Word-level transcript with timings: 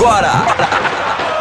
agora. 0.00 0.32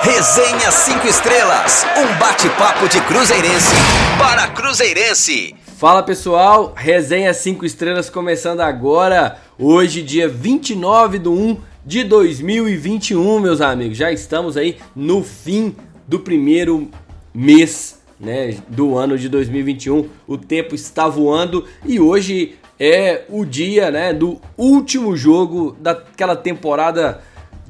Resenha 0.01 0.69
5 0.69 1.08
Estrelas, 1.08 1.85
um 1.96 2.19
bate-papo 2.19 2.89
de 2.89 2.99
Cruzeirense 3.01 3.73
para 4.17 4.49
Cruzeirense. 4.49 5.55
Fala 5.78 6.04
pessoal, 6.04 6.73
Resenha 6.75 7.33
5 7.33 7.65
Estrelas 7.65 8.09
começando 8.09 8.59
agora, 8.59 9.37
hoje 9.57 10.01
dia 10.01 10.27
29 10.27 11.19
de 11.19 11.29
1 11.29 11.57
de 11.85 12.03
2021, 12.03 13.39
meus 13.39 13.61
amigos. 13.61 13.97
Já 13.97 14.11
estamos 14.11 14.57
aí 14.57 14.78
no 14.94 15.23
fim 15.23 15.73
do 16.05 16.20
primeiro 16.20 16.89
mês 17.34 18.02
né, 18.20 18.57
do 18.68 18.98
ano 18.98 19.18
de 19.18 19.30
2021. 19.30 20.10
O 20.28 20.38
tempo 20.38 20.76
está 20.76 21.07
voando 21.07 21.66
e 21.86 21.98
hoje 21.98 22.57
é 22.78 23.23
o 23.30 23.46
dia 23.46 23.89
né, 23.89 24.14
do 24.14 24.38
último 24.57 25.16
jogo 25.16 25.78
daquela 25.80 26.36
temporada 26.36 27.21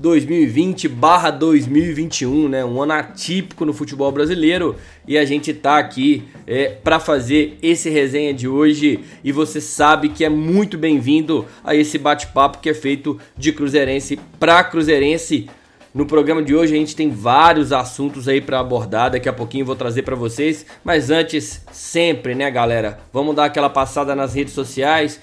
2020/2021, 0.01 2.49
né? 2.49 2.63
Um 2.63 2.81
ano 2.81 2.93
atípico 2.93 3.65
no 3.65 3.73
futebol 3.73 4.09
brasileiro 4.11 4.75
e 5.07 5.17
a 5.17 5.25
gente 5.25 5.53
tá 5.53 5.77
aqui 5.77 6.23
é, 6.47 6.69
para 6.69 6.99
fazer 6.99 7.57
esse 7.61 7.89
resenha 7.89 8.33
de 8.33 8.47
hoje 8.47 9.01
e 9.23 9.31
você 9.31 9.59
sabe 9.59 10.09
que 10.09 10.23
é 10.23 10.29
muito 10.29 10.77
bem-vindo 10.77 11.45
a 11.63 11.75
esse 11.75 11.97
bate-papo 11.97 12.59
que 12.59 12.69
é 12.69 12.73
feito 12.73 13.19
de 13.37 13.51
cruzeirense 13.51 14.19
para 14.39 14.63
cruzeirense. 14.63 15.49
No 15.91 16.05
programa 16.05 16.43
de 16.43 16.55
hoje 16.55 16.75
a 16.75 16.77
gente 16.77 16.95
tem 16.95 17.09
vários 17.09 17.73
assuntos 17.73 18.27
aí 18.27 18.39
para 18.39 18.59
abordar, 18.59 19.09
daqui 19.09 19.27
a 19.27 19.33
pouquinho 19.33 19.65
vou 19.65 19.75
trazer 19.75 20.03
para 20.03 20.15
vocês, 20.15 20.63
mas 20.83 21.09
antes, 21.09 21.65
sempre, 21.71 22.35
né, 22.35 22.51
galera? 22.51 22.99
Vamos 23.11 23.35
dar 23.35 23.45
aquela 23.45 23.71
passada 23.71 24.15
nas 24.15 24.35
redes 24.35 24.53
sociais, 24.53 25.19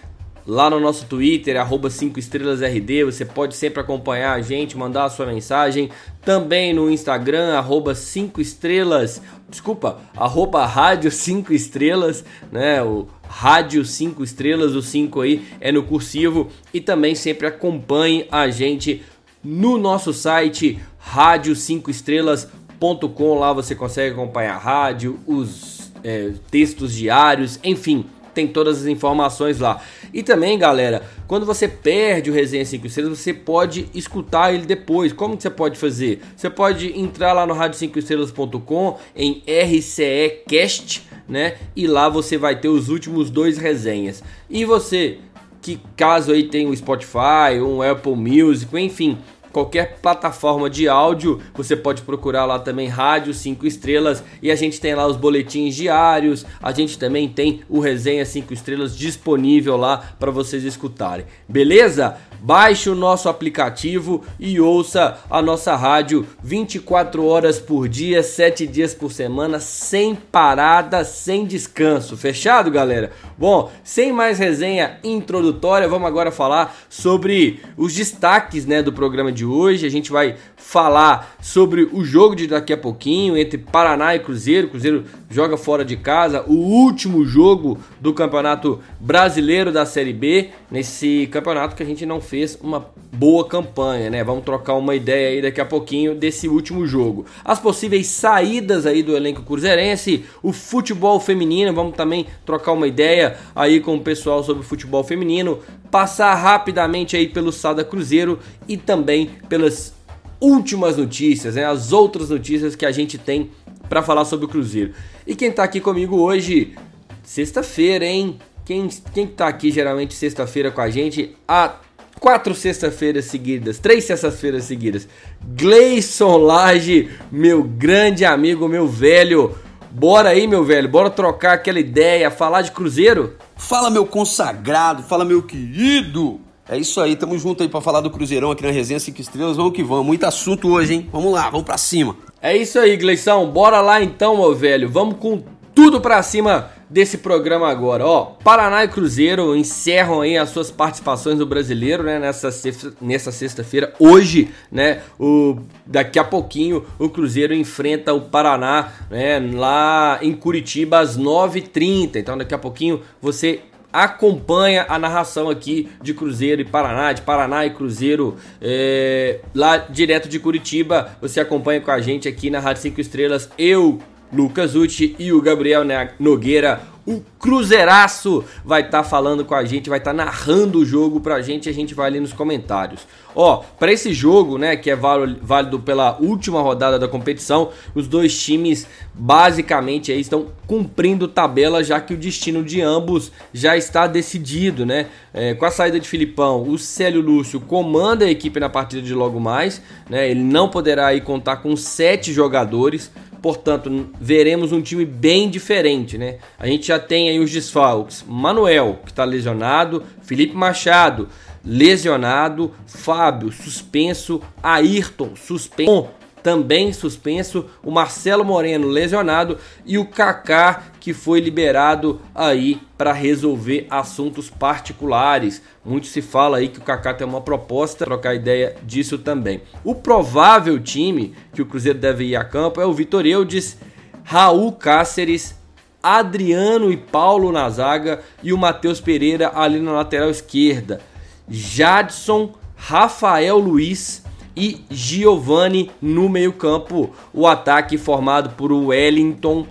lá 0.46 0.70
no 0.70 0.78
nosso 0.78 1.06
Twitter, 1.06 1.60
arroba 1.60 1.90
5 1.90 2.18
estrelas 2.18 2.62
RD, 2.62 3.04
você 3.04 3.24
pode 3.24 3.56
sempre 3.56 3.80
acompanhar 3.80 4.34
a 4.34 4.40
gente, 4.40 4.76
mandar 4.76 5.04
a 5.04 5.10
sua 5.10 5.26
mensagem, 5.26 5.90
também 6.22 6.72
no 6.72 6.88
Instagram, 6.90 7.54
arroba 7.54 7.94
5 7.94 8.40
estrelas, 8.40 9.20
desculpa, 9.48 9.98
arroba 10.16 10.64
rádio 10.64 11.10
5 11.10 11.52
estrelas, 11.52 12.24
né, 12.52 12.80
o 12.82 13.08
rádio 13.28 13.84
5 13.84 14.22
estrelas, 14.22 14.74
o 14.76 14.82
5 14.82 15.20
aí 15.20 15.44
é 15.60 15.72
no 15.72 15.82
cursivo, 15.82 16.48
e 16.72 16.80
também 16.80 17.14
sempre 17.14 17.48
acompanhe 17.48 18.26
a 18.30 18.48
gente 18.48 19.02
no 19.42 19.76
nosso 19.76 20.12
site, 20.12 20.78
rádio 20.98 21.56
5 21.56 21.90
estrelas.com, 21.90 23.38
lá 23.38 23.52
você 23.52 23.74
consegue 23.74 24.12
acompanhar 24.12 24.54
a 24.54 24.58
rádio, 24.58 25.18
os 25.26 25.90
é, 26.04 26.32
textos 26.52 26.94
diários, 26.94 27.58
enfim, 27.64 28.06
tem 28.36 28.46
todas 28.46 28.82
as 28.82 28.86
informações 28.86 29.58
lá. 29.58 29.80
E 30.12 30.22
também, 30.22 30.58
galera, 30.58 31.02
quando 31.26 31.46
você 31.46 31.66
perde 31.66 32.30
o 32.30 32.34
Resenha 32.34 32.66
5 32.66 32.86
Estrelas, 32.86 33.18
você 33.18 33.32
pode 33.32 33.88
escutar 33.94 34.52
ele 34.52 34.66
depois. 34.66 35.10
Como 35.10 35.36
que 35.36 35.42
você 35.42 35.48
pode 35.48 35.78
fazer? 35.78 36.20
Você 36.36 36.50
pode 36.50 36.96
entrar 37.00 37.32
lá 37.32 37.46
no 37.46 37.54
rádio5estrelas.com 37.54 38.98
em 39.16 39.42
RCE 39.46 40.42
Cast, 40.46 41.02
né? 41.26 41.56
E 41.74 41.86
lá 41.86 42.10
você 42.10 42.36
vai 42.36 42.60
ter 42.60 42.68
os 42.68 42.90
últimos 42.90 43.30
dois 43.30 43.56
resenhas. 43.56 44.22
E 44.50 44.66
você 44.66 45.18
que 45.62 45.80
caso 45.96 46.30
aí 46.30 46.44
tenha 46.44 46.68
um 46.68 46.76
Spotify, 46.76 47.58
um 47.60 47.82
Apple 47.82 48.14
Music, 48.14 48.78
enfim, 48.78 49.18
qualquer 49.56 50.00
plataforma 50.02 50.68
de 50.68 50.86
áudio, 50.86 51.40
você 51.54 51.74
pode 51.74 52.02
procurar 52.02 52.44
lá 52.44 52.58
também 52.58 52.88
Rádio 52.88 53.32
5 53.32 53.66
Estrelas 53.66 54.22
e 54.42 54.50
a 54.50 54.54
gente 54.54 54.78
tem 54.78 54.94
lá 54.94 55.06
os 55.06 55.16
boletins 55.16 55.74
diários, 55.74 56.44
a 56.62 56.72
gente 56.72 56.98
também 56.98 57.26
tem 57.26 57.62
o 57.66 57.80
Resenha 57.80 58.26
5 58.26 58.52
Estrelas 58.52 58.94
disponível 58.94 59.78
lá 59.78 60.14
para 60.20 60.30
vocês 60.30 60.62
escutarem. 60.62 61.24
Beleza? 61.48 62.18
Baixe 62.38 62.90
o 62.90 62.94
nosso 62.94 63.30
aplicativo 63.30 64.22
e 64.38 64.60
ouça 64.60 65.18
a 65.30 65.40
nossa 65.40 65.74
rádio 65.74 66.26
24 66.42 67.24
horas 67.24 67.58
por 67.58 67.88
dia, 67.88 68.22
7 68.22 68.66
dias 68.66 68.92
por 68.92 69.10
semana, 69.10 69.58
sem 69.58 70.14
parada, 70.14 71.02
sem 71.02 71.46
descanso. 71.46 72.14
Fechado, 72.14 72.70
galera? 72.70 73.10
Bom, 73.38 73.72
sem 73.82 74.12
mais 74.12 74.38
resenha 74.38 74.98
introdutória, 75.02 75.88
vamos 75.88 76.06
agora 76.06 76.30
falar 76.30 76.76
sobre 76.90 77.62
os 77.74 77.94
destaques 77.94 78.66
né, 78.66 78.82
do 78.82 78.92
programa 78.92 79.32
de 79.32 79.45
hoje. 79.46 79.86
A 79.86 79.90
gente 79.90 80.10
vai 80.10 80.36
falar 80.56 81.36
sobre 81.40 81.88
o 81.92 82.04
jogo 82.04 82.34
de 82.34 82.46
daqui 82.46 82.72
a 82.72 82.76
pouquinho 82.76 83.36
entre 83.36 83.56
Paraná 83.56 84.14
e 84.14 84.18
Cruzeiro. 84.18 84.68
Cruzeiro 84.68 85.04
joga 85.30 85.56
fora 85.56 85.84
de 85.84 85.96
casa, 85.96 86.44
o 86.46 86.54
último 86.54 87.24
jogo 87.24 87.78
do 88.00 88.12
Campeonato 88.12 88.80
Brasileiro 89.00 89.72
da 89.72 89.86
Série 89.86 90.12
B, 90.12 90.50
nesse 90.70 91.28
campeonato 91.30 91.74
que 91.76 91.82
a 91.82 91.86
gente 91.86 92.04
não 92.04 92.20
fez 92.20 92.58
uma 92.60 92.86
boa 93.12 93.46
campanha, 93.46 94.10
né? 94.10 94.22
Vamos 94.22 94.44
trocar 94.44 94.74
uma 94.74 94.94
ideia 94.94 95.30
aí 95.30 95.42
daqui 95.42 95.60
a 95.60 95.64
pouquinho 95.64 96.14
desse 96.14 96.48
último 96.48 96.86
jogo. 96.86 97.24
As 97.44 97.58
possíveis 97.58 98.08
saídas 98.08 98.86
aí 98.86 99.02
do 99.02 99.16
elenco 99.16 99.42
cruzeirense, 99.42 100.24
o 100.42 100.52
futebol 100.52 101.18
feminino, 101.18 101.72
vamos 101.72 101.96
também 101.96 102.26
trocar 102.44 102.72
uma 102.72 102.86
ideia 102.86 103.36
aí 103.54 103.80
com 103.80 103.94
o 103.94 104.00
pessoal 104.00 104.42
sobre 104.42 104.62
o 104.62 104.66
futebol 104.66 105.02
feminino, 105.02 105.58
passar 105.90 106.34
rapidamente 106.34 107.16
aí 107.16 107.26
pelo 107.26 107.52
Sada 107.52 107.84
Cruzeiro 107.84 108.38
e 108.68 108.76
também 108.76 109.30
pelas 109.48 109.94
últimas 110.40 110.96
notícias, 110.96 111.54
né? 111.54 111.64
As 111.64 111.92
outras 111.92 112.30
notícias 112.30 112.76
que 112.76 112.86
a 112.86 112.92
gente 112.92 113.18
tem 113.18 113.50
para 113.88 114.02
falar 114.02 114.24
sobre 114.24 114.46
o 114.46 114.48
Cruzeiro. 114.48 114.92
E 115.26 115.34
quem 115.34 115.50
tá 115.50 115.64
aqui 115.64 115.80
comigo 115.80 116.16
hoje, 116.18 116.74
sexta-feira, 117.22 118.04
hein? 118.04 118.38
Quem, 118.64 118.88
quem 119.14 119.26
tá 119.26 119.46
aqui 119.46 119.70
geralmente 119.70 120.14
sexta-feira 120.14 120.70
com 120.70 120.80
a 120.80 120.90
gente, 120.90 121.36
há 121.46 121.76
quatro 122.18 122.54
sexta-feiras 122.54 123.26
seguidas, 123.26 123.78
três 123.78 124.04
sextas-feiras 124.04 124.64
seguidas. 124.64 125.08
Gleison 125.40 126.36
Lage, 126.36 127.10
meu 127.30 127.62
grande 127.62 128.24
amigo, 128.24 128.68
meu 128.68 128.88
velho. 128.88 129.54
Bora 129.90 130.30
aí, 130.30 130.46
meu 130.46 130.64
velho, 130.64 130.88
bora 130.88 131.08
trocar 131.08 131.54
aquela 131.54 131.80
ideia, 131.80 132.30
falar 132.30 132.62
de 132.62 132.72
Cruzeiro? 132.72 133.36
Fala, 133.56 133.88
meu 133.88 134.04
consagrado, 134.04 135.02
fala, 135.02 135.24
meu 135.24 135.42
querido. 135.42 136.40
É 136.68 136.76
isso 136.76 137.00
aí, 137.00 137.14
tamo 137.14 137.38
junto 137.38 137.62
aí 137.62 137.68
pra 137.68 137.80
falar 137.80 138.00
do 138.00 138.10
Cruzeirão 138.10 138.50
aqui 138.50 138.64
na 138.64 138.72
Resenha 138.72 138.98
5 138.98 139.20
Estrelas. 139.20 139.56
Vamos 139.56 139.72
que 139.72 139.84
vamos, 139.84 140.04
muito 140.04 140.24
assunto 140.24 140.68
hoje, 140.68 140.94
hein? 140.94 141.08
Vamos 141.12 141.32
lá, 141.32 141.48
vamos 141.48 141.64
pra 141.64 141.78
cima. 141.78 142.16
É 142.42 142.56
isso 142.56 142.78
aí, 142.80 142.96
Gleição, 142.96 143.46
bora 143.48 143.80
lá 143.80 144.02
então, 144.02 144.36
meu 144.36 144.52
velho. 144.52 144.88
Vamos 144.88 145.16
com 145.18 145.42
tudo 145.72 146.00
pra 146.00 146.20
cima 146.24 146.70
desse 146.90 147.18
programa 147.18 147.68
agora. 147.68 148.04
Ó, 148.04 148.24
Paraná 148.42 148.82
e 148.82 148.88
Cruzeiro 148.88 149.54
encerram 149.54 150.22
aí 150.22 150.36
as 150.36 150.50
suas 150.50 150.70
participações 150.70 151.38
no 151.38 151.46
Brasileiro, 151.46 152.02
né, 152.02 152.18
nessa 152.18 152.50
sexta, 152.50 152.92
nessa 153.00 153.30
sexta-feira. 153.30 153.92
Hoje, 154.00 154.50
né, 154.70 155.02
o 155.20 155.58
daqui 155.86 156.18
a 156.18 156.24
pouquinho 156.24 156.84
o 156.98 157.08
Cruzeiro 157.08 157.54
enfrenta 157.54 158.12
o 158.12 158.22
Paraná, 158.22 158.92
né, 159.08 159.38
lá 159.38 160.18
em 160.20 160.32
Curitiba 160.32 160.98
às 160.98 161.16
9h30. 161.16 162.16
Então 162.16 162.36
daqui 162.36 162.54
a 162.54 162.58
pouquinho 162.58 163.02
você 163.20 163.60
acompanha 163.92 164.86
a 164.88 164.98
narração 164.98 165.48
aqui 165.48 165.88
de 166.02 166.12
Cruzeiro 166.12 166.60
e 166.60 166.64
Paraná, 166.64 167.12
de 167.12 167.22
Paraná 167.22 167.64
e 167.64 167.70
Cruzeiro, 167.70 168.36
é, 168.60 169.40
lá 169.54 169.78
direto 169.78 170.28
de 170.28 170.38
Curitiba. 170.38 171.16
Você 171.20 171.40
acompanha 171.40 171.80
com 171.80 171.90
a 171.90 172.00
gente 172.00 172.28
aqui 172.28 172.50
na 172.50 172.60
Rádio 172.60 172.82
5 172.82 173.00
Estrelas. 173.00 173.48
Eu, 173.58 174.00
Lucas 174.32 174.74
Uti 174.74 175.14
e 175.18 175.32
o 175.32 175.40
Gabriel 175.40 175.82
Nogueira, 176.18 176.80
o 177.06 177.22
Cruzeiraço 177.38 178.44
vai 178.64 178.80
estar 178.80 179.02
tá 179.02 179.08
falando 179.08 179.44
com 179.44 179.54
a 179.54 179.64
gente, 179.64 179.88
vai 179.88 179.98
estar 179.98 180.10
tá 180.10 180.16
narrando 180.16 180.80
o 180.80 180.84
jogo 180.84 181.20
pra 181.20 181.40
gente 181.40 181.68
a 181.68 181.72
gente 181.72 181.94
vai 181.94 182.08
ali 182.08 182.18
nos 182.18 182.32
comentários. 182.32 183.06
Ó, 183.34 183.62
para 183.78 183.92
esse 183.92 184.12
jogo, 184.12 184.58
né, 184.58 184.76
que 184.76 184.90
é 184.90 184.96
válido 184.96 185.78
pela 185.78 186.16
última 186.18 186.60
rodada 186.60 186.98
da 186.98 187.06
competição, 187.06 187.70
os 187.94 188.08
dois 188.08 188.36
times 188.36 188.88
basicamente 189.14 190.10
aí 190.10 190.20
estão 190.20 190.46
cumprindo 190.66 191.28
tabela, 191.28 191.84
já 191.84 192.00
que 192.00 192.14
o 192.14 192.16
destino 192.16 192.64
de 192.64 192.80
ambos 192.80 193.30
já 193.52 193.76
está 193.76 194.06
decidido, 194.06 194.84
né? 194.84 195.06
É, 195.32 195.54
com 195.54 195.66
a 195.66 195.70
saída 195.70 196.00
de 196.00 196.08
Filipão, 196.08 196.66
o 196.66 196.78
Célio 196.78 197.20
Lúcio 197.20 197.60
comanda 197.60 198.24
a 198.24 198.30
equipe 198.30 198.58
na 198.58 198.70
partida 198.70 199.02
de 199.02 199.14
logo 199.14 199.38
mais, 199.38 199.82
né? 200.08 200.28
Ele 200.30 200.42
não 200.42 200.68
poderá 200.68 201.08
aí 201.08 201.20
contar 201.20 201.56
com 201.58 201.76
sete 201.76 202.32
jogadores. 202.32 203.12
Portanto, 203.46 204.08
veremos 204.20 204.72
um 204.72 204.82
time 204.82 205.04
bem 205.04 205.48
diferente, 205.48 206.18
né? 206.18 206.38
A 206.58 206.66
gente 206.66 206.88
já 206.88 206.98
tem 206.98 207.28
aí 207.28 207.38
os 207.38 207.52
desfalques. 207.52 208.24
Manuel, 208.26 208.98
que 209.04 209.12
está 209.12 209.22
lesionado, 209.22 210.02
Felipe 210.22 210.56
Machado, 210.56 211.28
lesionado, 211.64 212.72
Fábio, 212.88 213.52
suspenso, 213.52 214.42
Ayrton, 214.60 215.36
suspenso, 215.36 216.08
também 216.46 216.92
suspenso, 216.92 217.64
o 217.82 217.90
Marcelo 217.90 218.44
Moreno 218.44 218.86
lesionado 218.86 219.58
e 219.84 219.98
o 219.98 220.06
Kaká 220.06 220.84
que 221.00 221.12
foi 221.12 221.40
liberado 221.40 222.20
aí 222.32 222.80
para 222.96 223.12
resolver 223.12 223.88
assuntos 223.90 224.48
particulares. 224.48 225.60
Muito 225.84 226.06
se 226.06 226.22
fala 226.22 226.58
aí 226.58 226.68
que 226.68 226.78
o 226.78 226.82
Kaká 226.82 227.14
tem 227.14 227.26
uma 227.26 227.40
proposta, 227.40 228.04
trocar 228.04 228.36
ideia 228.36 228.76
disso 228.84 229.18
também. 229.18 229.60
O 229.82 229.92
provável 229.92 230.78
time 230.78 231.34
que 231.52 231.60
o 231.60 231.66
Cruzeiro 231.66 231.98
deve 231.98 232.26
ir 232.26 232.36
a 232.36 232.44
campo 232.44 232.80
é 232.80 232.86
o 232.86 232.94
Vitor 232.94 233.26
Eudes, 233.26 233.76
Raul 234.22 234.70
Cáceres, 234.70 235.56
Adriano 236.00 236.92
e 236.92 236.96
Paulo 236.96 237.50
na 237.50 237.68
zaga 237.70 238.20
e 238.40 238.52
o 238.52 238.58
Matheus 238.58 239.00
Pereira 239.00 239.50
ali 239.52 239.80
na 239.80 239.90
lateral 239.90 240.30
esquerda. 240.30 241.00
Jadson, 241.48 242.54
Rafael 242.76 243.58
Luiz, 243.58 244.22
e 244.56 244.80
Giovani 244.90 245.90
no 246.00 246.28
meio-campo. 246.28 247.10
O 247.32 247.46
ataque 247.46 247.98
formado 247.98 248.50
por 248.56 248.72
Wellington, 248.72 249.66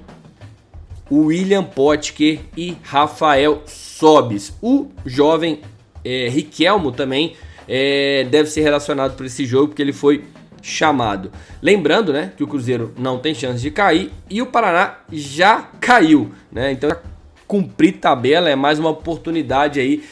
William 1.12 1.64
Potker 1.64 2.40
e 2.56 2.78
Rafael 2.84 3.64
Sobis. 3.66 4.54
O 4.62 4.88
jovem 5.06 5.62
é, 6.04 6.30
Riquelmo 6.30 6.92
também 6.92 7.36
é, 7.68 8.26
deve 8.30 8.50
ser 8.50 8.62
relacionado 8.62 9.16
para 9.16 9.26
esse 9.26 9.46
jogo 9.46 9.70
porque 9.70 9.82
ele 9.82 9.94
foi 9.94 10.24
chamado. 10.62 11.32
Lembrando, 11.62 12.12
né, 12.12 12.32
que 12.36 12.44
o 12.44 12.48
Cruzeiro 12.48 12.94
não 12.98 13.20
tem 13.20 13.36
chance 13.36 13.62
de 13.62 13.70
cair 13.70 14.12
e 14.30 14.42
o 14.42 14.48
Paraná 14.48 15.00
já 15.12 15.70
caiu, 15.80 16.32
né? 16.52 16.72
Então 16.72 16.90
cumprir 17.48 17.94
tabela 18.00 18.50
é 18.50 18.56
mais 18.56 18.80
uma 18.80 18.90
oportunidade 18.90 19.80
aí 19.80 20.04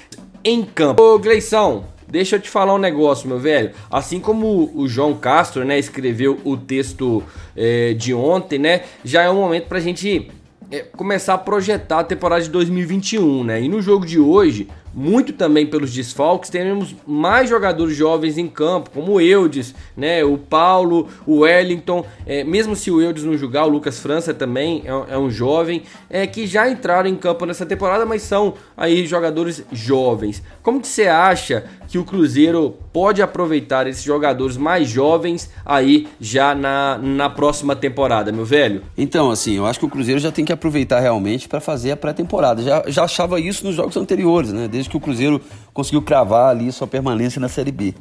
em 0.44 0.64
campo. 0.64 1.02
Ô 1.02 1.18
Gleição, 1.18 1.86
deixa 2.14 2.36
eu 2.36 2.40
te 2.40 2.48
falar 2.48 2.76
um 2.76 2.78
negócio, 2.78 3.28
meu 3.28 3.40
velho. 3.40 3.72
Assim 3.90 4.20
como 4.20 4.72
o 4.76 4.88
João 4.88 5.16
Castro, 5.16 5.66
né, 5.66 5.80
escreveu 5.80 6.40
o 6.44 6.56
texto 6.56 7.24
é, 7.58 7.96
de 7.96 8.14
ontem, 8.14 8.60
né, 8.60 8.82
já 9.04 9.24
é 9.24 9.30
um 9.32 9.38
momento 9.38 9.66
pra 9.66 9.80
gente 9.80 10.30
é, 10.70 10.82
começar 10.96 11.34
a 11.34 11.40
projetar 11.40 12.02
a 12.02 12.04
temporada 12.04 12.44
de 12.44 12.52
2021, 12.52 13.44
né? 13.44 13.64
E 13.64 13.68
no 13.68 13.82
jogo 13.82 14.06
de 14.06 14.20
hoje, 14.20 14.68
muito 14.94 15.34
também 15.34 15.66
pelos 15.66 15.92
desfalques, 15.92 16.50
teremos 16.50 16.96
mais 17.08 17.50
jogadores 17.50 17.96
jovens 17.96 18.38
em 18.38 18.48
campo, 18.48 18.90
como 18.92 19.14
o 19.14 19.22
Eudes, 19.22 19.74
né, 19.98 20.24
o 20.24 20.38
Paulo, 20.38 21.08
o 21.26 21.40
Wellington, 21.40 22.06
é, 22.26 22.44
mesmo 22.44 22.76
se 22.76 22.92
o 22.92 23.02
Eudes 23.02 23.24
não 23.24 23.38
jogar, 23.38 23.66
o 23.66 23.70
Lucas 23.70 24.00
França 24.00 24.34
também 24.34 24.84
é, 24.86 25.14
é, 25.14 25.18
um 25.18 25.30
jovem, 25.30 25.84
é, 26.10 26.28
que 26.28 26.46
já 26.46 26.70
entraram 26.70 27.10
em 27.10 27.16
campo 27.16 27.46
nessa 27.46 27.66
temporada, 27.66 28.06
mas 28.06 28.22
são 28.22 28.54
aí 28.78 29.06
jogadores 29.06 29.64
jovens. 29.72 30.44
Como 30.62 30.80
que 30.80 30.88
você 30.88 31.08
acha 31.08 31.66
que 31.88 31.98
o 31.98 32.04
Cruzeiro 32.04 32.76
pode 32.92 33.22
aproveitar 33.22 33.86
esses 33.88 34.04
jogadores 34.04 34.58
mais 34.58 34.90
jovens 34.90 35.50
aí 35.66 36.08
já 36.20 36.56
na, 36.56 36.98
na 36.98 37.30
próxima 37.30 37.76
temporada, 37.76 38.32
meu 38.32 38.46
velho? 38.46 38.82
Então, 38.98 39.30
assim, 39.30 39.58
eu 39.58 39.66
acho 39.66 39.80
que 39.80 39.86
o 39.86 39.90
Cruzeiro 39.90 40.20
já 40.20 40.32
tem 40.32 40.46
que 40.46 40.52
aproveitar 40.52 41.00
realmente 41.00 41.48
para 41.48 41.60
fazer 41.60 41.92
a 41.92 41.98
pré-temporada. 41.98 42.64
Já, 42.64 42.84
já 42.88 43.04
achava 43.04 43.40
isso 43.40 43.66
nos 43.66 43.76
jogos 43.76 43.98
anteriores, 43.98 44.52
né? 44.52 44.68
Desde 44.68 44.83
desde 44.84 44.90
que 44.90 44.98
o 44.98 45.00
Cruzeiro 45.00 45.42
conseguiu 45.74 46.02
cravar 46.02 46.50
ali 46.50 46.72
sua 46.72 46.88
permanência 46.88 47.40
na 47.40 47.48
Série 47.48 47.72
B. 47.72 47.94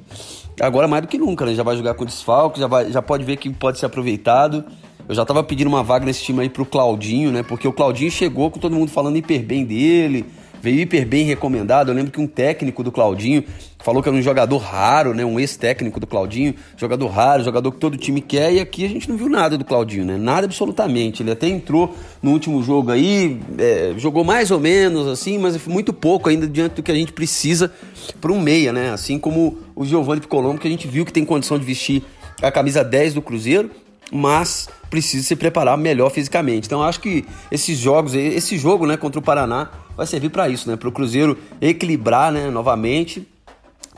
Agora 0.61 0.89
mais 0.89 1.03
do 1.03 1.09
que 1.09 1.17
nunca, 1.17 1.47
né? 1.47 1.55
Já 1.55 1.63
vai 1.63 1.77
jogar 1.77 1.95
com 1.95 2.05
desfalque, 2.05 2.61
já, 2.61 2.67
vai, 2.67 2.91
já 2.91 3.01
pode 3.01 3.25
ver 3.25 3.37
que 3.37 3.49
pode 3.51 3.79
ser 3.79 3.87
aproveitado. 3.87 4.65
Eu 5.09 5.15
já 5.15 5.25
tava 5.25 5.43
pedindo 5.43 5.69
uma 5.69 5.83
vaga 5.83 6.05
nesse 6.05 6.23
time 6.23 6.41
aí 6.41 6.49
pro 6.49 6.67
Claudinho, 6.67 7.31
né? 7.31 7.43
Porque 7.43 7.67
o 7.67 7.73
Claudinho 7.73 8.11
chegou 8.11 8.51
com 8.51 8.59
todo 8.59 8.75
mundo 8.75 8.91
falando 8.91 9.17
hiper 9.17 9.43
bem 9.45 9.65
dele, 9.65 10.27
veio 10.63 10.81
hiper 10.81 11.05
bem 11.05 11.25
recomendado. 11.25 11.91
Eu 11.91 11.95
lembro 11.95 12.13
que 12.13 12.21
um 12.21 12.27
técnico 12.27 12.85
do 12.85 12.93
Claudinho 12.93 13.43
falou 13.83 14.01
que 14.01 14.09
era 14.09 14.17
um 14.17 14.23
jogador 14.23 14.59
raro, 14.59 15.13
né? 15.13 15.25
Um 15.25 15.41
ex-técnico 15.41 15.99
do 15.99 16.07
Claudinho, 16.07 16.55
jogador 16.77 17.09
raro, 17.09 17.43
jogador 17.43 17.73
que 17.73 17.79
todo 17.79 17.97
time 17.97 18.21
quer. 18.21 18.53
E 18.53 18.61
aqui 18.61 18.85
a 18.85 18.89
gente 18.89 19.09
não 19.09 19.17
viu 19.17 19.29
nada 19.29 19.59
do 19.59 19.65
Claudinho, 19.65 20.05
né? 20.05 20.17
Nada 20.17 20.47
absolutamente. 20.47 21.21
Ele 21.21 21.33
até 21.33 21.49
entrou 21.49 21.95
no 22.23 22.31
último 22.31 22.63
jogo 22.63 22.93
aí, 22.93 23.41
é, 23.59 23.93
jogou 23.99 24.23
mais 24.23 24.53
ou 24.53 24.61
menos 24.61 25.09
assim, 25.09 25.37
mas 25.37 25.67
muito 25.67 25.93
pouco 25.93 26.29
ainda 26.29 26.47
diante 26.47 26.77
do 26.77 26.83
que 26.83 26.93
a 26.93 26.95
gente 26.95 27.13
precisa 27.13 27.73
para 28.21 28.31
um 28.31 28.41
meia, 28.41 28.73
né? 28.73 28.91
Assim 28.91 29.19
como 29.19 29.59
o 29.75 29.85
Giovanni 29.85 30.21
Picolombo, 30.21 30.61
que 30.61 30.69
a 30.69 30.71
gente 30.71 30.87
viu 30.87 31.05
que 31.05 31.13
tem 31.13 31.25
condição 31.25 31.59
de 31.59 31.65
vestir 31.65 32.05
a 32.41 32.53
camisa 32.53 32.85
10 32.85 33.15
do 33.15 33.23
Cruzeiro, 33.23 33.69
mas 34.13 34.69
precisa 34.91 35.27
se 35.27 35.35
preparar 35.35 35.77
melhor 35.77 36.11
fisicamente. 36.11 36.67
Então 36.67 36.83
acho 36.83 37.01
que 37.01 37.25
esses 37.51 37.79
jogos, 37.79 38.15
esse 38.15 38.59
jogo, 38.59 38.87
né, 38.87 38.97
contra 38.97 39.19
o 39.19 39.23
Paraná 39.23 39.71
vai 39.97 40.07
servir 40.07 40.31
para 40.31 40.49
isso, 40.49 40.69
né, 40.69 40.77
para 40.77 40.89
o 40.89 40.93
Cruzeiro 40.93 41.39
equilibrar, 41.61 42.33
né, 42.33 42.51
novamente. 42.51 43.27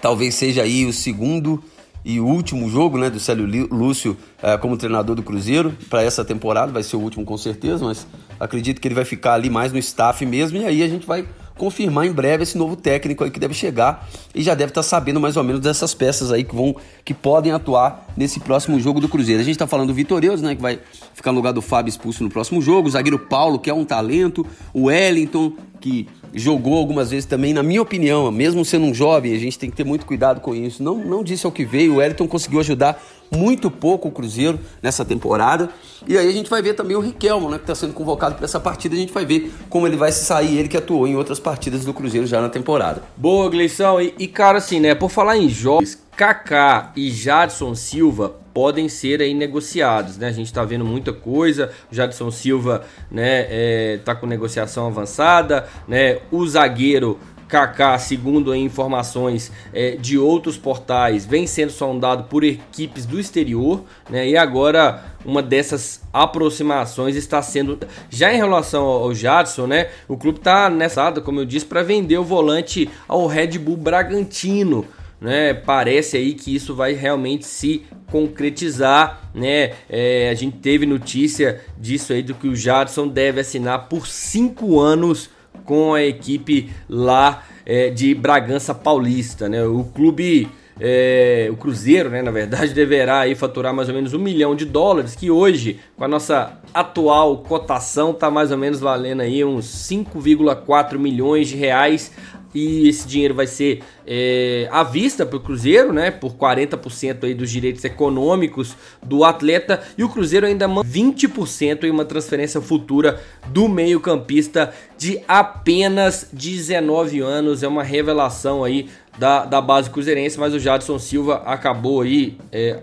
Talvez 0.00 0.34
seja 0.34 0.62
aí 0.62 0.84
o 0.84 0.92
segundo 0.92 1.62
e 2.04 2.20
último 2.20 2.68
jogo, 2.68 2.98
né, 2.98 3.08
do 3.08 3.18
Célio 3.18 3.46
Lúcio 3.70 4.16
uh, 4.42 4.58
como 4.60 4.76
treinador 4.76 5.16
do 5.16 5.22
Cruzeiro 5.22 5.74
para 5.88 6.02
essa 6.02 6.24
temporada, 6.24 6.70
vai 6.70 6.82
ser 6.82 6.96
o 6.96 7.00
último 7.00 7.24
com 7.24 7.38
certeza, 7.38 7.82
mas 7.84 8.06
acredito 8.38 8.80
que 8.80 8.86
ele 8.86 8.94
vai 8.94 9.06
ficar 9.06 9.34
ali 9.34 9.48
mais 9.48 9.72
no 9.72 9.78
staff 9.78 10.24
mesmo. 10.26 10.58
E 10.58 10.66
aí 10.66 10.82
a 10.82 10.88
gente 10.88 11.06
vai 11.06 11.26
confirmar 11.56 12.06
em 12.06 12.12
breve 12.12 12.42
esse 12.42 12.58
novo 12.58 12.76
técnico 12.76 13.24
aí 13.24 13.30
que 13.30 13.38
deve 13.38 13.54
chegar 13.54 14.08
e 14.34 14.42
já 14.42 14.54
deve 14.54 14.70
estar 14.70 14.82
tá 14.82 14.88
sabendo 14.88 15.20
mais 15.20 15.36
ou 15.36 15.44
menos 15.44 15.60
dessas 15.60 15.94
peças 15.94 16.32
aí 16.32 16.44
que 16.44 16.54
vão 16.54 16.74
que 17.04 17.14
podem 17.14 17.52
atuar 17.52 18.06
nesse 18.16 18.40
próximo 18.40 18.78
jogo 18.80 19.00
do 19.00 19.08
Cruzeiro. 19.08 19.40
A 19.40 19.44
gente 19.44 19.54
está 19.54 19.66
falando 19.66 19.88
do 19.88 19.94
Vitorioso, 19.94 20.42
né, 20.42 20.54
que 20.54 20.62
vai 20.62 20.78
ficar 21.14 21.32
no 21.32 21.36
lugar 21.36 21.52
do 21.52 21.62
Fábio 21.62 21.90
expulso 21.90 22.22
no 22.24 22.30
próximo 22.30 22.60
jogo, 22.60 22.88
o 22.88 22.90
zagueiro 22.90 23.18
Paulo, 23.18 23.58
que 23.58 23.70
é 23.70 23.74
um 23.74 23.84
talento, 23.84 24.46
o 24.72 24.84
Wellington, 24.84 25.52
que 25.80 26.08
jogou 26.32 26.78
algumas 26.78 27.10
vezes 27.10 27.26
também, 27.26 27.52
na 27.52 27.62
minha 27.62 27.80
opinião, 27.80 28.30
mesmo 28.32 28.64
sendo 28.64 28.86
um 28.86 28.94
jovem, 28.94 29.34
a 29.34 29.38
gente 29.38 29.58
tem 29.58 29.70
que 29.70 29.76
ter 29.76 29.84
muito 29.84 30.04
cuidado 30.04 30.40
com 30.40 30.54
isso. 30.54 30.82
Não, 30.82 30.96
não 30.96 31.22
disse 31.22 31.46
ao 31.46 31.52
que 31.52 31.64
veio, 31.64 31.94
o 31.94 31.96
Wellington 31.96 32.26
conseguiu 32.26 32.60
ajudar 32.60 33.00
muito 33.34 33.70
pouco 33.70 34.08
o 34.08 34.10
Cruzeiro 34.10 34.58
nessa 34.82 35.04
temporada. 35.04 35.70
E 36.06 36.16
aí 36.16 36.28
a 36.28 36.32
gente 36.32 36.50
vai 36.50 36.62
ver 36.62 36.74
também 36.74 36.96
o 36.96 37.00
Riquelmo, 37.00 37.50
né, 37.50 37.56
que 37.56 37.64
está 37.64 37.74
sendo 37.74 37.92
convocado 37.92 38.34
para 38.34 38.44
essa 38.44 38.60
partida. 38.60 38.94
A 38.94 38.98
gente 38.98 39.12
vai 39.12 39.24
ver 39.24 39.52
como 39.68 39.86
ele 39.86 39.96
vai 39.96 40.12
se 40.12 40.24
sair, 40.24 40.58
ele 40.58 40.68
que 40.68 40.76
atuou 40.76 41.06
em 41.06 41.16
outras 41.16 41.38
partidas 41.38 41.84
do 41.84 41.94
Cruzeiro 41.94 42.26
já 42.26 42.40
na 42.40 42.48
temporada. 42.48 43.02
Boa, 43.16 43.50
Gleison. 43.50 44.00
E, 44.00 44.14
e 44.18 44.28
cara, 44.28 44.58
assim, 44.58 44.80
né, 44.80 44.94
por 44.94 45.10
falar 45.10 45.36
em 45.36 45.48
jogos, 45.48 45.98
Kaká 46.16 46.92
e 46.94 47.10
Jadson 47.10 47.74
Silva 47.74 48.36
podem 48.54 48.88
ser 48.88 49.20
aí 49.20 49.34
negociados, 49.34 50.16
né? 50.16 50.28
A 50.28 50.32
gente 50.32 50.46
está 50.46 50.64
vendo 50.64 50.84
muita 50.84 51.12
coisa. 51.12 51.72
O 51.90 51.94
Jadson 51.94 52.30
Silva, 52.30 52.84
né, 53.10 53.46
é, 53.50 53.98
tá 54.04 54.14
com 54.14 54.26
negociação 54.26 54.86
avançada, 54.86 55.66
né? 55.88 56.20
O 56.30 56.46
zagueiro 56.46 57.18
Kaká, 57.48 57.98
segundo 57.98 58.54
informações 58.54 59.52
é, 59.72 59.96
de 59.96 60.18
outros 60.18 60.56
portais, 60.56 61.24
vem 61.24 61.46
sendo 61.46 61.70
sondado 61.70 62.24
por 62.24 62.44
equipes 62.44 63.06
do 63.06 63.18
exterior, 63.18 63.82
né? 64.08 64.28
E 64.28 64.36
agora 64.36 65.04
uma 65.24 65.42
dessas 65.42 66.02
aproximações 66.12 67.16
está 67.16 67.40
sendo 67.42 67.78
já 68.10 68.32
em 68.32 68.36
relação 68.36 68.84
ao 68.84 69.14
Jadson, 69.14 69.66
né? 69.66 69.88
O 70.08 70.16
clube 70.16 70.38
está 70.38 70.68
nessa, 70.68 71.12
como 71.12 71.40
eu 71.40 71.44
disse, 71.44 71.66
para 71.66 71.82
vender 71.82 72.18
o 72.18 72.24
volante 72.24 72.90
ao 73.08 73.26
Red 73.26 73.58
Bull 73.58 73.76
Bragantino 73.76 74.86
né? 75.24 75.54
Parece 75.54 76.18
aí 76.18 76.34
que 76.34 76.54
isso 76.54 76.74
vai 76.74 76.92
realmente 76.92 77.46
se 77.46 77.82
concretizar, 78.10 79.30
né? 79.34 79.72
É, 79.88 80.28
a 80.30 80.34
gente 80.34 80.58
teve 80.58 80.84
notícia 80.84 81.62
disso 81.78 82.12
aí 82.12 82.22
do 82.22 82.34
que 82.34 82.46
o 82.46 82.54
Jadson 82.54 83.08
deve 83.08 83.40
assinar 83.40 83.88
por 83.88 84.06
cinco 84.06 84.78
anos 84.78 85.30
com 85.64 85.94
a 85.94 86.02
equipe 86.02 86.70
lá 86.88 87.42
é, 87.64 87.90
de 87.90 88.14
Bragança 88.14 88.74
Paulista, 88.74 89.48
né? 89.48 89.64
O 89.64 89.84
clube 89.84 90.48
é, 90.80 91.48
o 91.52 91.56
Cruzeiro, 91.56 92.10
né, 92.10 92.20
na 92.22 92.30
verdade, 92.30 92.72
deverá 92.74 93.20
aí 93.20 93.34
faturar 93.34 93.72
mais 93.72 93.88
ou 93.88 93.94
menos 93.94 94.12
um 94.12 94.18
milhão 94.18 94.54
de 94.54 94.64
dólares, 94.64 95.14
que 95.14 95.30
hoje, 95.30 95.78
com 95.96 96.04
a 96.04 96.08
nossa 96.08 96.58
atual 96.72 97.38
cotação, 97.38 98.10
está 98.10 98.30
mais 98.30 98.50
ou 98.50 98.58
menos 98.58 98.80
valendo 98.80 99.20
aí 99.20 99.44
uns 99.44 99.66
5,4 99.66 100.98
milhões 100.98 101.48
de 101.48 101.56
reais 101.56 102.10
e 102.54 102.88
esse 102.88 103.08
dinheiro 103.08 103.34
vai 103.34 103.46
ser 103.46 103.82
é, 104.06 104.68
à 104.70 104.84
vista 104.84 105.26
para 105.26 105.36
o 105.36 105.40
Cruzeiro, 105.40 105.92
né? 105.92 106.10
Por 106.10 106.34
40% 106.34 107.24
aí 107.24 107.34
dos 107.34 107.50
direitos 107.50 107.84
econômicos 107.84 108.76
do 109.02 109.24
atleta 109.24 109.82
e 109.98 110.04
o 110.04 110.08
Cruzeiro 110.08 110.46
ainda 110.46 110.68
manda 110.68 110.88
20% 110.88 111.84
em 111.84 111.90
uma 111.90 112.04
transferência 112.04 112.60
futura 112.60 113.20
do 113.48 113.68
meio-campista 113.68 114.72
de 114.96 115.20
apenas 115.26 116.28
19 116.32 117.20
anos. 117.20 117.62
É 117.62 117.68
uma 117.68 117.82
revelação 117.82 118.62
aí 118.62 118.88
da, 119.18 119.44
da 119.44 119.60
base 119.60 119.90
cruzeirense, 119.90 120.38
mas 120.38 120.54
o 120.54 120.58
Jadson 120.58 120.98
Silva 120.98 121.42
acabou 121.44 122.02
aí 122.02 122.38
é, 122.52 122.80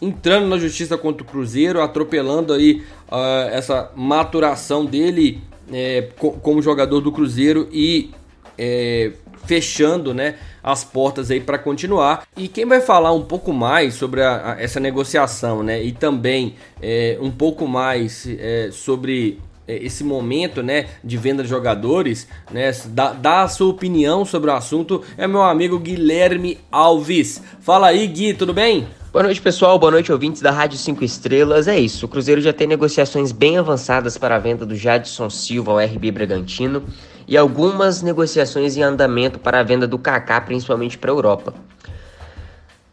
entrando 0.00 0.48
na 0.48 0.58
justiça 0.58 0.98
contra 0.98 1.22
o 1.22 1.26
Cruzeiro, 1.26 1.80
atropelando 1.80 2.52
aí 2.52 2.82
uh, 3.10 3.48
essa 3.50 3.90
maturação 3.94 4.84
dele 4.84 5.40
é, 5.72 6.08
como 6.18 6.60
jogador 6.60 7.00
do 7.00 7.10
Cruzeiro 7.10 7.68
e 7.72 8.10
é, 8.58 9.12
fechando 9.46 10.14
né, 10.14 10.36
as 10.62 10.84
portas 10.84 11.30
aí 11.30 11.40
para 11.40 11.58
continuar. 11.58 12.26
E 12.36 12.48
quem 12.48 12.66
vai 12.66 12.80
falar 12.80 13.12
um 13.12 13.22
pouco 13.22 13.52
mais 13.52 13.94
sobre 13.94 14.22
a, 14.22 14.54
a, 14.54 14.62
essa 14.62 14.80
negociação 14.80 15.62
né, 15.62 15.82
e 15.82 15.92
também 15.92 16.54
é, 16.80 17.18
um 17.20 17.30
pouco 17.30 17.66
mais 17.66 18.26
é, 18.26 18.70
sobre 18.72 19.38
é, 19.66 19.76
esse 19.84 20.04
momento 20.04 20.62
né, 20.62 20.86
de 21.02 21.16
venda 21.16 21.42
de 21.42 21.48
jogadores, 21.48 22.26
né, 22.50 22.70
dá, 22.86 23.12
dá 23.12 23.42
a 23.42 23.48
sua 23.48 23.68
opinião 23.68 24.24
sobre 24.24 24.50
o 24.50 24.54
assunto, 24.54 25.02
é 25.16 25.26
meu 25.26 25.42
amigo 25.42 25.78
Guilherme 25.78 26.58
Alves. 26.70 27.42
Fala 27.60 27.88
aí, 27.88 28.06
Gui, 28.06 28.34
tudo 28.34 28.52
bem? 28.52 28.86
Boa 29.12 29.22
noite, 29.22 29.40
pessoal. 29.40 29.78
Boa 29.78 29.92
noite, 29.92 30.10
ouvintes 30.10 30.42
da 30.42 30.50
Rádio 30.50 30.76
5 30.76 31.04
Estrelas. 31.04 31.68
É 31.68 31.78
isso, 31.78 32.04
o 32.04 32.08
Cruzeiro 32.08 32.40
já 32.40 32.52
tem 32.52 32.66
negociações 32.66 33.30
bem 33.30 33.56
avançadas 33.56 34.18
para 34.18 34.34
a 34.34 34.38
venda 34.40 34.66
do 34.66 34.74
Jadson 34.74 35.30
Silva 35.30 35.70
ao 35.70 35.78
RB 35.78 36.10
Bragantino 36.10 36.82
e 37.26 37.36
algumas 37.36 38.02
negociações 38.02 38.76
em 38.76 38.82
andamento 38.82 39.38
para 39.38 39.60
a 39.60 39.62
venda 39.62 39.86
do 39.86 39.98
Kaká, 39.98 40.40
principalmente 40.40 40.98
para 40.98 41.10
a 41.10 41.14
Europa. 41.14 41.54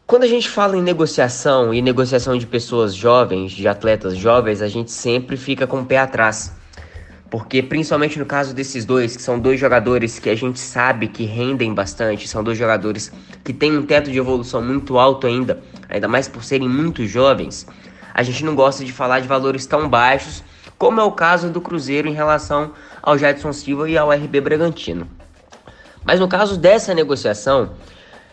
Quando 0.05 0.23
a 0.23 0.27
gente 0.27 0.49
fala 0.49 0.75
em 0.75 0.81
negociação 0.81 1.73
e 1.73 1.81
negociação 1.81 2.37
de 2.37 2.45
pessoas 2.45 2.93
jovens, 2.93 3.51
de 3.51 3.67
atletas 3.67 4.17
jovens, 4.17 4.61
a 4.61 4.67
gente 4.67 4.91
sempre 4.91 5.37
fica 5.37 5.65
com 5.65 5.81
o 5.81 5.85
pé 5.85 5.99
atrás. 5.99 6.53
Porque 7.29 7.63
principalmente 7.63 8.19
no 8.19 8.25
caso 8.25 8.53
desses 8.53 8.83
dois, 8.83 9.15
que 9.15 9.21
são 9.21 9.39
dois 9.39 9.57
jogadores 9.57 10.19
que 10.19 10.29
a 10.29 10.35
gente 10.35 10.59
sabe 10.59 11.07
que 11.07 11.23
rendem 11.23 11.73
bastante, 11.73 12.27
são 12.27 12.43
dois 12.43 12.57
jogadores 12.57 13.09
que 13.41 13.53
têm 13.53 13.77
um 13.77 13.85
teto 13.85 14.11
de 14.11 14.17
evolução 14.17 14.61
muito 14.61 14.99
alto 14.99 15.27
ainda, 15.27 15.61
ainda 15.87 16.09
mais 16.09 16.27
por 16.27 16.43
serem 16.43 16.67
muito 16.67 17.07
jovens, 17.07 17.65
a 18.13 18.23
gente 18.23 18.43
não 18.43 18.55
gosta 18.55 18.83
de 18.83 18.91
falar 18.91 19.19
de 19.19 19.27
valores 19.27 19.65
tão 19.65 19.87
baixos, 19.87 20.43
como 20.77 20.99
é 20.99 21.03
o 21.03 21.11
caso 21.11 21.49
do 21.49 21.61
Cruzeiro 21.61 22.07
em 22.07 22.13
relação 22.13 22.73
ao 23.01 23.17
Jadson 23.17 23.53
Silva 23.53 23.89
e 23.89 23.97
ao 23.97 24.11
RB 24.11 24.41
Bragantino. 24.41 25.07
Mas 26.03 26.19
no 26.19 26.27
caso 26.27 26.57
dessa 26.57 26.93
negociação, 26.93 27.71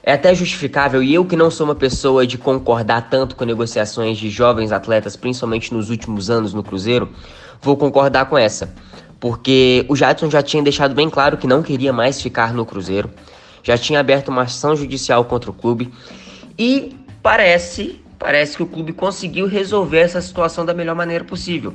é 0.03 0.13
até 0.13 0.35
justificável, 0.35 1.03
e 1.03 1.13
eu 1.13 1.25
que 1.25 1.37
não 1.37 1.51
sou 1.51 1.67
uma 1.67 1.75
pessoa 1.75 2.27
de 2.27 2.39
concordar 2.39 3.11
tanto 3.11 3.37
com 3.37 3.45
negociações 3.45 4.17
de 4.17 4.31
jovens 4.31 4.73
atletas, 4.73 5.17
principalmente 5.17 5.73
nos 5.75 5.91
últimos 5.91 6.31
anos 6.31 6.55
no 6.55 6.63
Cruzeiro, 6.63 7.11
vou 7.61 7.77
concordar 7.77 8.27
com 8.27 8.39
essa. 8.39 8.73
Porque 9.21 9.85
o 9.89 9.97
Jadson 9.97 10.31
já 10.31 10.43
tinha 10.43 10.63
deixado 10.63 10.95
bem 10.95 11.11
claro 11.11 11.37
que 11.37 11.47
não 11.47 11.63
queria 11.63 11.93
mais 11.93 12.23
ficar 12.23 12.55
no 12.55 12.65
Cruzeiro, 12.65 13.11
já 13.63 13.77
tinha 13.77 14.01
aberto 14.01 14.29
uma 14.29 14.43
ação 14.43 14.75
judicial 14.75 15.25
contra 15.25 15.51
o 15.51 15.55
clube, 15.55 15.93
e 16.59 16.97
parece, 17.23 18.01
parece 18.19 18.57
que 18.57 18.63
o 18.63 18.67
clube 18.67 18.93
conseguiu 18.93 19.47
resolver 19.47 19.99
essa 19.99 20.21
situação 20.21 20.65
da 20.65 20.73
melhor 20.73 20.95
maneira 20.95 21.25
possível. 21.25 21.75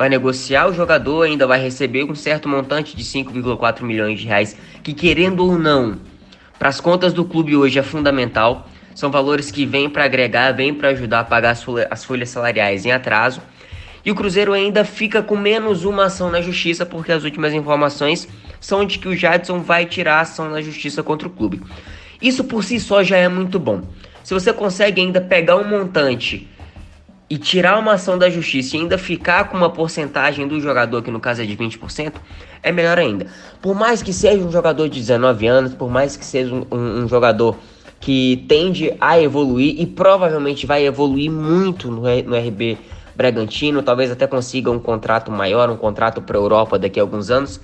Vai 0.00 0.08
negociar 0.08 0.66
o 0.66 0.72
jogador, 0.72 1.24
ainda 1.24 1.46
vai 1.46 1.60
receber 1.60 2.04
um 2.04 2.14
certo 2.14 2.48
montante 2.48 2.96
de 2.96 3.04
5,4 3.04 3.82
milhões 3.82 4.18
de 4.18 4.26
reais, 4.26 4.56
que 4.82 4.94
querendo 4.94 5.44
ou 5.44 5.58
não, 5.58 5.98
para 6.58 6.70
as 6.70 6.80
contas 6.80 7.12
do 7.12 7.22
clube 7.22 7.54
hoje 7.54 7.78
é 7.78 7.82
fundamental. 7.82 8.66
São 8.94 9.10
valores 9.10 9.50
que 9.50 9.66
vêm 9.66 9.90
para 9.90 10.06
agregar, 10.06 10.52
vêm 10.52 10.72
para 10.72 10.88
ajudar 10.88 11.20
a 11.20 11.24
pagar 11.24 11.54
as 11.90 12.02
folhas 12.02 12.30
salariais 12.30 12.86
em 12.86 12.92
atraso. 12.92 13.42
E 14.02 14.10
o 14.10 14.14
Cruzeiro 14.14 14.54
ainda 14.54 14.86
fica 14.86 15.22
com 15.22 15.36
menos 15.36 15.84
uma 15.84 16.06
ação 16.06 16.30
na 16.30 16.40
justiça, 16.40 16.86
porque 16.86 17.12
as 17.12 17.22
últimas 17.22 17.52
informações 17.52 18.26
são 18.58 18.86
de 18.86 18.98
que 18.98 19.06
o 19.06 19.14
Jadson 19.14 19.60
vai 19.60 19.84
tirar 19.84 20.14
a 20.14 20.20
ação 20.22 20.48
na 20.48 20.62
justiça 20.62 21.02
contra 21.02 21.28
o 21.28 21.30
clube. 21.30 21.60
Isso 22.22 22.42
por 22.42 22.64
si 22.64 22.80
só 22.80 23.02
já 23.02 23.18
é 23.18 23.28
muito 23.28 23.58
bom. 23.58 23.82
Se 24.24 24.32
você 24.32 24.50
consegue 24.50 25.02
ainda 25.02 25.20
pegar 25.20 25.56
um 25.56 25.68
montante 25.68 26.48
e 27.30 27.38
tirar 27.38 27.78
uma 27.78 27.92
ação 27.92 28.18
da 28.18 28.28
justiça 28.28 28.76
e 28.76 28.80
ainda 28.80 28.98
ficar 28.98 29.44
com 29.44 29.56
uma 29.56 29.70
porcentagem 29.70 30.48
do 30.48 30.60
jogador, 30.60 31.00
que 31.00 31.12
no 31.12 31.20
caso 31.20 31.40
é 31.40 31.46
de 31.46 31.56
20%, 31.56 32.14
é 32.60 32.72
melhor 32.72 32.98
ainda. 32.98 33.28
Por 33.62 33.72
mais 33.72 34.02
que 34.02 34.12
seja 34.12 34.44
um 34.44 34.50
jogador 34.50 34.88
de 34.88 34.98
19 34.98 35.46
anos, 35.46 35.72
por 35.72 35.88
mais 35.88 36.16
que 36.16 36.24
seja 36.24 36.52
um, 36.52 36.66
um, 36.68 37.04
um 37.04 37.08
jogador 37.08 37.56
que 38.00 38.44
tende 38.48 38.92
a 39.00 39.20
evoluir 39.20 39.80
e 39.80 39.86
provavelmente 39.86 40.66
vai 40.66 40.84
evoluir 40.84 41.30
muito 41.30 41.88
no, 41.88 42.00
no 42.00 42.36
RB 42.36 42.76
Bragantino, 43.14 43.80
talvez 43.80 44.10
até 44.10 44.26
consiga 44.26 44.70
um 44.70 44.80
contrato 44.80 45.30
maior, 45.30 45.70
um 45.70 45.76
contrato 45.76 46.20
para 46.20 46.36
a 46.36 46.40
Europa 46.40 46.78
daqui 46.80 46.98
a 46.98 47.02
alguns 47.02 47.30
anos. 47.30 47.60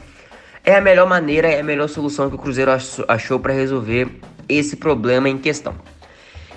É 0.63 0.77
a 0.77 0.81
melhor 0.81 1.09
maneira, 1.09 1.49
é 1.49 1.61
a 1.61 1.65
melhor 1.65 1.89
solução 1.89 2.29
que 2.29 2.37
o 2.37 2.39
Cruzeiro 2.39 2.71
achou 3.09 3.41
para 3.41 3.53
resolver 3.53 4.21
esse 4.49 4.77
problema 4.77 5.29
em 5.29 5.39
questão. 5.39 5.75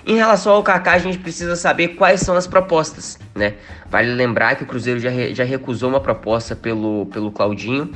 Em 0.05 0.15
relação 0.15 0.53
ao 0.53 0.63
Kaká, 0.63 0.93
a 0.93 0.97
gente 0.97 1.17
precisa 1.17 1.55
saber 1.55 1.89
quais 1.89 2.21
são 2.21 2.35
as 2.35 2.47
propostas, 2.47 3.19
né? 3.35 3.55
Vale 3.89 4.13
lembrar 4.13 4.55
que 4.55 4.63
o 4.63 4.65
Cruzeiro 4.65 4.99
já, 4.99 5.09
re, 5.09 5.33
já 5.33 5.43
recusou 5.43 5.89
uma 5.89 5.99
proposta 5.99 6.55
pelo, 6.55 7.05
pelo 7.07 7.31
Claudinho 7.31 7.91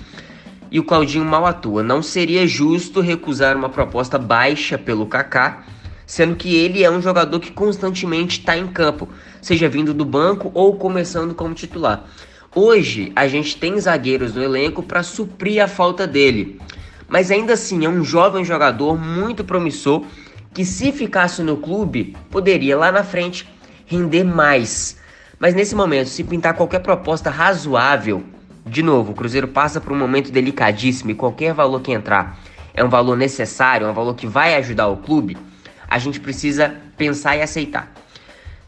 e 0.69 0.79
o 0.79 0.83
Claudinho 0.83 1.23
mal 1.23 1.45
atua. 1.45 1.81
Não 1.81 2.01
seria 2.01 2.45
justo 2.45 2.99
recusar 2.99 3.55
uma 3.55 3.69
proposta 3.69 4.17
baixa 4.17 4.77
pelo 4.77 5.05
Kaká, 5.05 5.63
sendo 6.05 6.35
que 6.35 6.55
ele 6.55 6.83
é 6.83 6.91
um 6.91 7.01
jogador 7.01 7.39
que 7.39 7.51
constantemente 7.51 8.39
está 8.39 8.57
em 8.57 8.67
campo, 8.67 9.07
seja 9.41 9.69
vindo 9.69 9.93
do 9.93 10.03
banco 10.03 10.51
ou 10.53 10.75
começando 10.75 11.33
como 11.33 11.53
titular. 11.53 12.05
Hoje 12.53 13.11
a 13.15 13.27
gente 13.27 13.57
tem 13.57 13.79
zagueiros 13.79 14.35
no 14.35 14.43
elenco 14.43 14.83
para 14.83 15.01
suprir 15.01 15.63
a 15.63 15.67
falta 15.67 16.05
dele, 16.05 16.59
mas 17.07 17.31
ainda 17.31 17.53
assim 17.53 17.85
é 17.85 17.89
um 17.89 18.03
jovem 18.03 18.43
jogador 18.43 18.97
muito 18.97 19.43
promissor 19.43 20.03
que 20.53 20.63
se 20.63 20.91
ficasse 20.91 21.41
no 21.41 21.57
clube, 21.57 22.15
poderia 22.29 22.77
lá 22.77 22.91
na 22.91 23.03
frente 23.03 23.47
render 23.85 24.23
mais. 24.23 24.97
Mas 25.39 25.53
nesse 25.53 25.75
momento, 25.75 26.07
se 26.07 26.23
pintar 26.23 26.53
qualquer 26.53 26.79
proposta 26.79 27.29
razoável, 27.29 28.23
de 28.65 28.81
novo, 28.81 29.11
o 29.11 29.15
Cruzeiro 29.15 29.47
passa 29.47 29.81
por 29.81 29.91
um 29.91 29.97
momento 29.97 30.31
delicadíssimo 30.31 31.11
e 31.11 31.15
qualquer 31.15 31.53
valor 31.53 31.81
que 31.81 31.91
entrar 31.91 32.39
é 32.73 32.83
um 32.83 32.89
valor 32.89 33.17
necessário, 33.17 33.85
é 33.85 33.89
um 33.89 33.93
valor 33.93 34.15
que 34.15 34.25
vai 34.25 34.55
ajudar 34.55 34.87
o 34.87 34.97
clube, 34.97 35.37
a 35.87 35.99
gente 35.99 36.19
precisa 36.19 36.75
pensar 36.97 37.35
e 37.35 37.41
aceitar. 37.41 37.91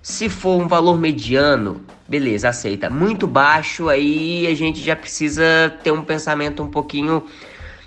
Se 0.01 0.29
for 0.29 0.61
um 0.61 0.67
valor 0.67 0.99
mediano, 0.99 1.81
beleza, 2.07 2.49
aceita. 2.49 2.89
Muito 2.89 3.25
baixo, 3.25 3.89
aí 3.89 4.45
a 4.45 4.53
gente 4.53 4.79
já 4.79 4.95
precisa 4.95 5.73
ter 5.83 5.91
um 5.91 6.03
pensamento 6.03 6.61
um 6.61 6.67
pouquinho 6.67 7.23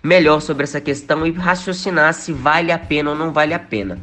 melhor 0.03 0.41
sobre 0.41 0.65
essa 0.65 0.81
questão 0.81 1.27
e 1.27 1.33
raciocinar 1.33 2.15
se 2.15 2.33
vale 2.33 2.73
a 2.73 2.79
pena 2.79 3.11
ou 3.11 3.17
não 3.17 3.33
vale 3.33 3.55
a 3.55 3.59
pena. 3.59 3.99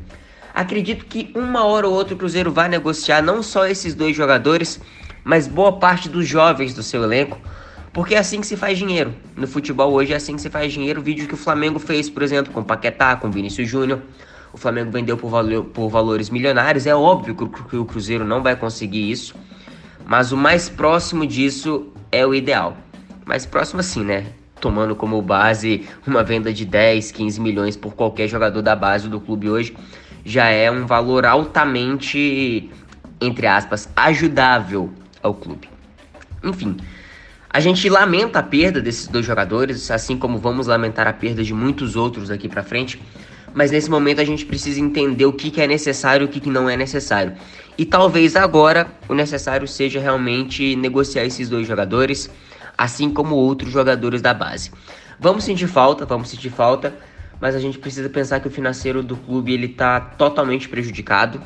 Acredito 0.53 1.05
que 1.05 1.31
uma 1.35 1.65
hora 1.65 1.87
ou 1.87 1.93
outra 1.93 2.13
o 2.13 2.17
Cruzeiro 2.17 2.51
vai 2.51 2.69
negociar 2.69 3.21
não 3.21 3.43
só 3.43 3.67
esses 3.67 3.93
dois 3.93 4.15
jogadores, 4.15 4.79
mas 5.23 5.47
boa 5.47 5.73
parte 5.73 6.07
dos 6.07 6.27
jovens 6.27 6.73
do 6.73 6.81
seu 6.81 7.03
elenco, 7.03 7.37
porque 7.91 8.15
é 8.15 8.17
assim 8.17 8.39
que 8.39 8.47
se 8.47 8.55
faz 8.55 8.77
dinheiro. 8.77 9.13
No 9.35 9.47
futebol 9.47 9.91
hoje 9.91 10.13
é 10.13 10.15
assim 10.15 10.35
que 10.35 10.41
se 10.41 10.49
faz 10.49 10.71
dinheiro. 10.71 11.01
O 11.01 11.03
vídeo 11.03 11.27
que 11.27 11.33
o 11.33 11.37
Flamengo 11.37 11.79
fez, 11.79 12.09
por 12.09 12.23
exemplo, 12.23 12.53
com 12.53 12.63
Paquetá, 12.63 13.15
com 13.15 13.29
Vinícius 13.31 13.67
Júnior. 13.67 14.01
O 14.53 14.57
Flamengo 14.57 14.91
vendeu 14.91 15.17
por, 15.17 15.29
valor, 15.29 15.65
por 15.65 15.89
valores 15.89 16.29
milionários. 16.29 16.85
É 16.85 16.95
óbvio 16.95 17.35
que 17.35 17.75
o 17.75 17.85
Cruzeiro 17.85 18.23
não 18.23 18.41
vai 18.41 18.55
conseguir 18.55 19.11
isso, 19.11 19.35
mas 20.05 20.31
o 20.31 20.37
mais 20.37 20.69
próximo 20.69 21.27
disso 21.27 21.91
é 22.11 22.25
o 22.25 22.33
ideal. 22.33 22.77
Mais 23.25 23.45
próximo 23.45 23.81
assim, 23.81 24.05
né? 24.05 24.25
Tomando 24.59 24.95
como 24.95 25.21
base 25.21 25.87
uma 26.05 26.23
venda 26.23 26.53
de 26.53 26.65
10, 26.65 27.11
15 27.11 27.41
milhões 27.41 27.77
por 27.77 27.93
qualquer 27.93 28.27
jogador 28.27 28.61
da 28.61 28.75
base 28.75 29.07
do 29.07 29.19
clube 29.19 29.49
hoje, 29.49 29.75
já 30.23 30.47
é 30.47 30.71
um 30.71 30.85
valor 30.85 31.25
altamente, 31.25 32.69
entre 33.21 33.47
aspas, 33.47 33.89
ajudável 33.95 34.91
ao 35.21 35.33
clube. 35.33 35.69
Enfim, 36.43 36.77
a 37.49 37.59
gente 37.59 37.87
lamenta 37.89 38.39
a 38.39 38.43
perda 38.43 38.81
desses 38.81 39.07
dois 39.07 39.25
jogadores, 39.25 39.89
assim 39.89 40.17
como 40.17 40.37
vamos 40.37 40.67
lamentar 40.67 41.07
a 41.07 41.13
perda 41.13 41.43
de 41.43 41.53
muitos 41.53 41.95
outros 41.95 42.29
aqui 42.29 42.49
para 42.49 42.63
frente. 42.63 43.01
Mas 43.53 43.71
nesse 43.71 43.89
momento 43.89 44.19
a 44.19 44.25
gente 44.25 44.45
precisa 44.45 44.81
entender 44.81 45.25
o 45.25 45.31
que, 45.31 45.49
que 45.49 45.61
é 45.61 45.67
necessário 45.67 46.25
e 46.25 46.27
o 46.27 46.27
que, 46.27 46.41
que 46.41 46.49
não 46.49 46.69
é 46.69 46.75
necessário. 46.75 47.33
E 47.77 47.85
talvez 47.85 48.35
agora 48.35 48.87
o 49.07 49.13
necessário 49.13 49.65
seja 49.67 49.99
realmente 50.01 50.75
negociar 50.75 51.23
esses 51.23 51.47
dois 51.47 51.65
jogadores, 51.65 52.29
assim 52.77 53.09
como 53.09 53.35
outros 53.35 53.71
jogadores 53.71 54.21
da 54.21 54.33
base. 54.33 54.71
Vamos 55.19 55.43
sentir 55.43 55.67
falta, 55.67 56.05
vamos 56.05 56.29
sentir 56.29 56.49
falta, 56.49 56.93
mas 57.39 57.55
a 57.55 57.59
gente 57.59 57.77
precisa 57.77 58.09
pensar 58.09 58.39
que 58.39 58.47
o 58.47 58.51
financeiro 58.51 59.01
do 59.01 59.15
clube 59.15 59.53
ele 59.53 59.67
está 59.67 59.99
totalmente 59.99 60.67
prejudicado 60.67 61.41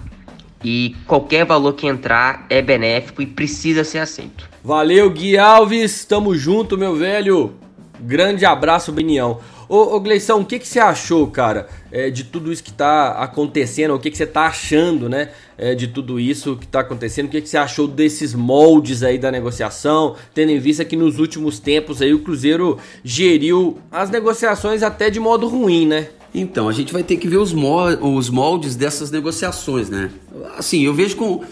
e 0.64 0.96
qualquer 1.08 1.46
valor 1.46 1.74
que 1.74 1.88
entrar 1.88 2.46
é 2.50 2.62
benéfico 2.62 3.22
e 3.22 3.26
precisa 3.26 3.84
ser 3.84 4.00
aceito. 4.00 4.50
Valeu, 4.64 5.10
Gui 5.10 5.38
Alves, 5.38 6.04
tamo 6.06 6.36
junto, 6.36 6.78
meu 6.78 6.96
velho. 6.96 7.56
Grande 8.00 8.46
abraço, 8.46 8.92
Benião. 8.92 9.40
Ô, 9.70 9.96
ô 9.96 10.00
Gleição, 10.00 10.42
o 10.42 10.46
que, 10.46 10.58
que 10.58 10.68
você 10.68 10.80
achou, 10.80 11.28
cara, 11.28 11.70
é, 11.92 12.10
de 12.10 12.24
tudo 12.24 12.52
isso 12.52 12.64
que 12.64 12.74
tá 12.74 13.12
acontecendo? 13.12 13.94
O 13.94 14.00
que, 14.00 14.10
que 14.10 14.18
você 14.18 14.26
tá 14.26 14.48
achando, 14.48 15.08
né, 15.08 15.30
é, 15.56 15.76
de 15.76 15.88
tudo 15.88 16.20
isso 16.20 16.56
que 16.56 16.66
tá 16.66 16.80
acontecendo? 16.80 17.28
O 17.28 17.30
que, 17.30 17.40
que 17.40 17.48
você 17.48 17.58
achou 17.58 17.88
desses 17.88 18.34
moldes 18.34 19.04
aí 19.04 19.20
da 19.20 19.30
negociação, 19.32 20.16
tendo 20.34 20.52
em 20.52 20.58
vista 20.58 20.84
que 20.84 20.96
nos 20.96 21.20
últimos 21.20 21.60
tempos 21.60 22.02
aí 22.02 22.12
o 22.12 22.20
Cruzeiro 22.20 22.80
geriu 23.04 23.78
as 23.92 24.10
negociações 24.10 24.82
até 24.82 25.12
de 25.12 25.20
modo 25.20 25.48
ruim, 25.48 25.86
né? 25.86 26.08
Então, 26.34 26.68
a 26.68 26.74
gente 26.74 26.92
vai 26.92 27.04
ter 27.04 27.18
que 27.18 27.28
ver 27.28 27.38
os, 27.38 27.54
moldes 27.54 28.76
dessas 28.76 29.12
negociações, 29.12 29.88
né? 29.88 30.10
Assim, 30.58 30.84
eu 30.84 30.96
vejo 30.96 31.16
com 31.16 31.44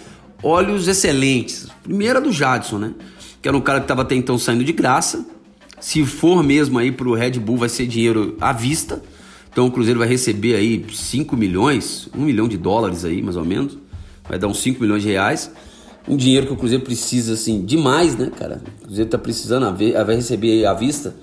olhos 0.42 0.88
excelentes. 0.88 1.68
Primeiro 1.84 2.18
a 2.18 2.22
do 2.22 2.32
Jadson, 2.32 2.80
né? 2.80 2.94
Que 3.44 3.48
era 3.48 3.56
um 3.56 3.62
cara 3.62 3.80
que 3.80 3.86
estava 3.86 4.02
até 4.02 4.16
então 4.16 4.40
saindo 4.40 4.64
de 4.64 4.74
graça, 4.74 5.24
se 5.80 6.06
for 6.06 6.44
mesmo 6.44 6.80
aí 6.80 6.92
pro 6.92 7.14
Red 7.14 7.32
Bull, 7.32 7.58
vai 7.58 7.70
ser 7.70 7.86
dinheiro 7.86 8.36
à 8.42 8.52
vista. 8.52 9.02
Então 9.52 9.68
o 9.68 9.72
Cruzeiro 9.72 10.00
vai 10.00 10.08
receber 10.08 10.56
aí 10.56 10.86
5 10.92 11.36
milhões, 11.36 12.10
1 12.16 12.22
milhão 12.22 12.48
de 12.48 12.58
dólares 12.58 13.06
aí, 13.06 13.22
mais 13.22 13.36
ou 13.36 13.46
menos. 13.46 13.78
Vai 14.28 14.38
dar 14.38 14.48
uns 14.48 14.60
5 14.60 14.82
milhões 14.82 15.04
de 15.04 15.10
reais. 15.10 15.52
Um 16.08 16.16
dinheiro 16.16 16.48
que 16.48 16.54
o 16.54 16.56
Cruzeiro 16.56 16.84
precisa, 16.84 17.34
assim, 17.34 17.66
demais, 17.66 18.16
né, 18.16 18.32
cara? 18.38 18.62
O 18.82 18.86
Cruzeiro 18.86 19.10
tá 19.10 19.18
precisando, 19.18 19.66
vai 19.76 20.16
receber 20.16 20.66
à 20.66 20.74
vista 20.74 21.16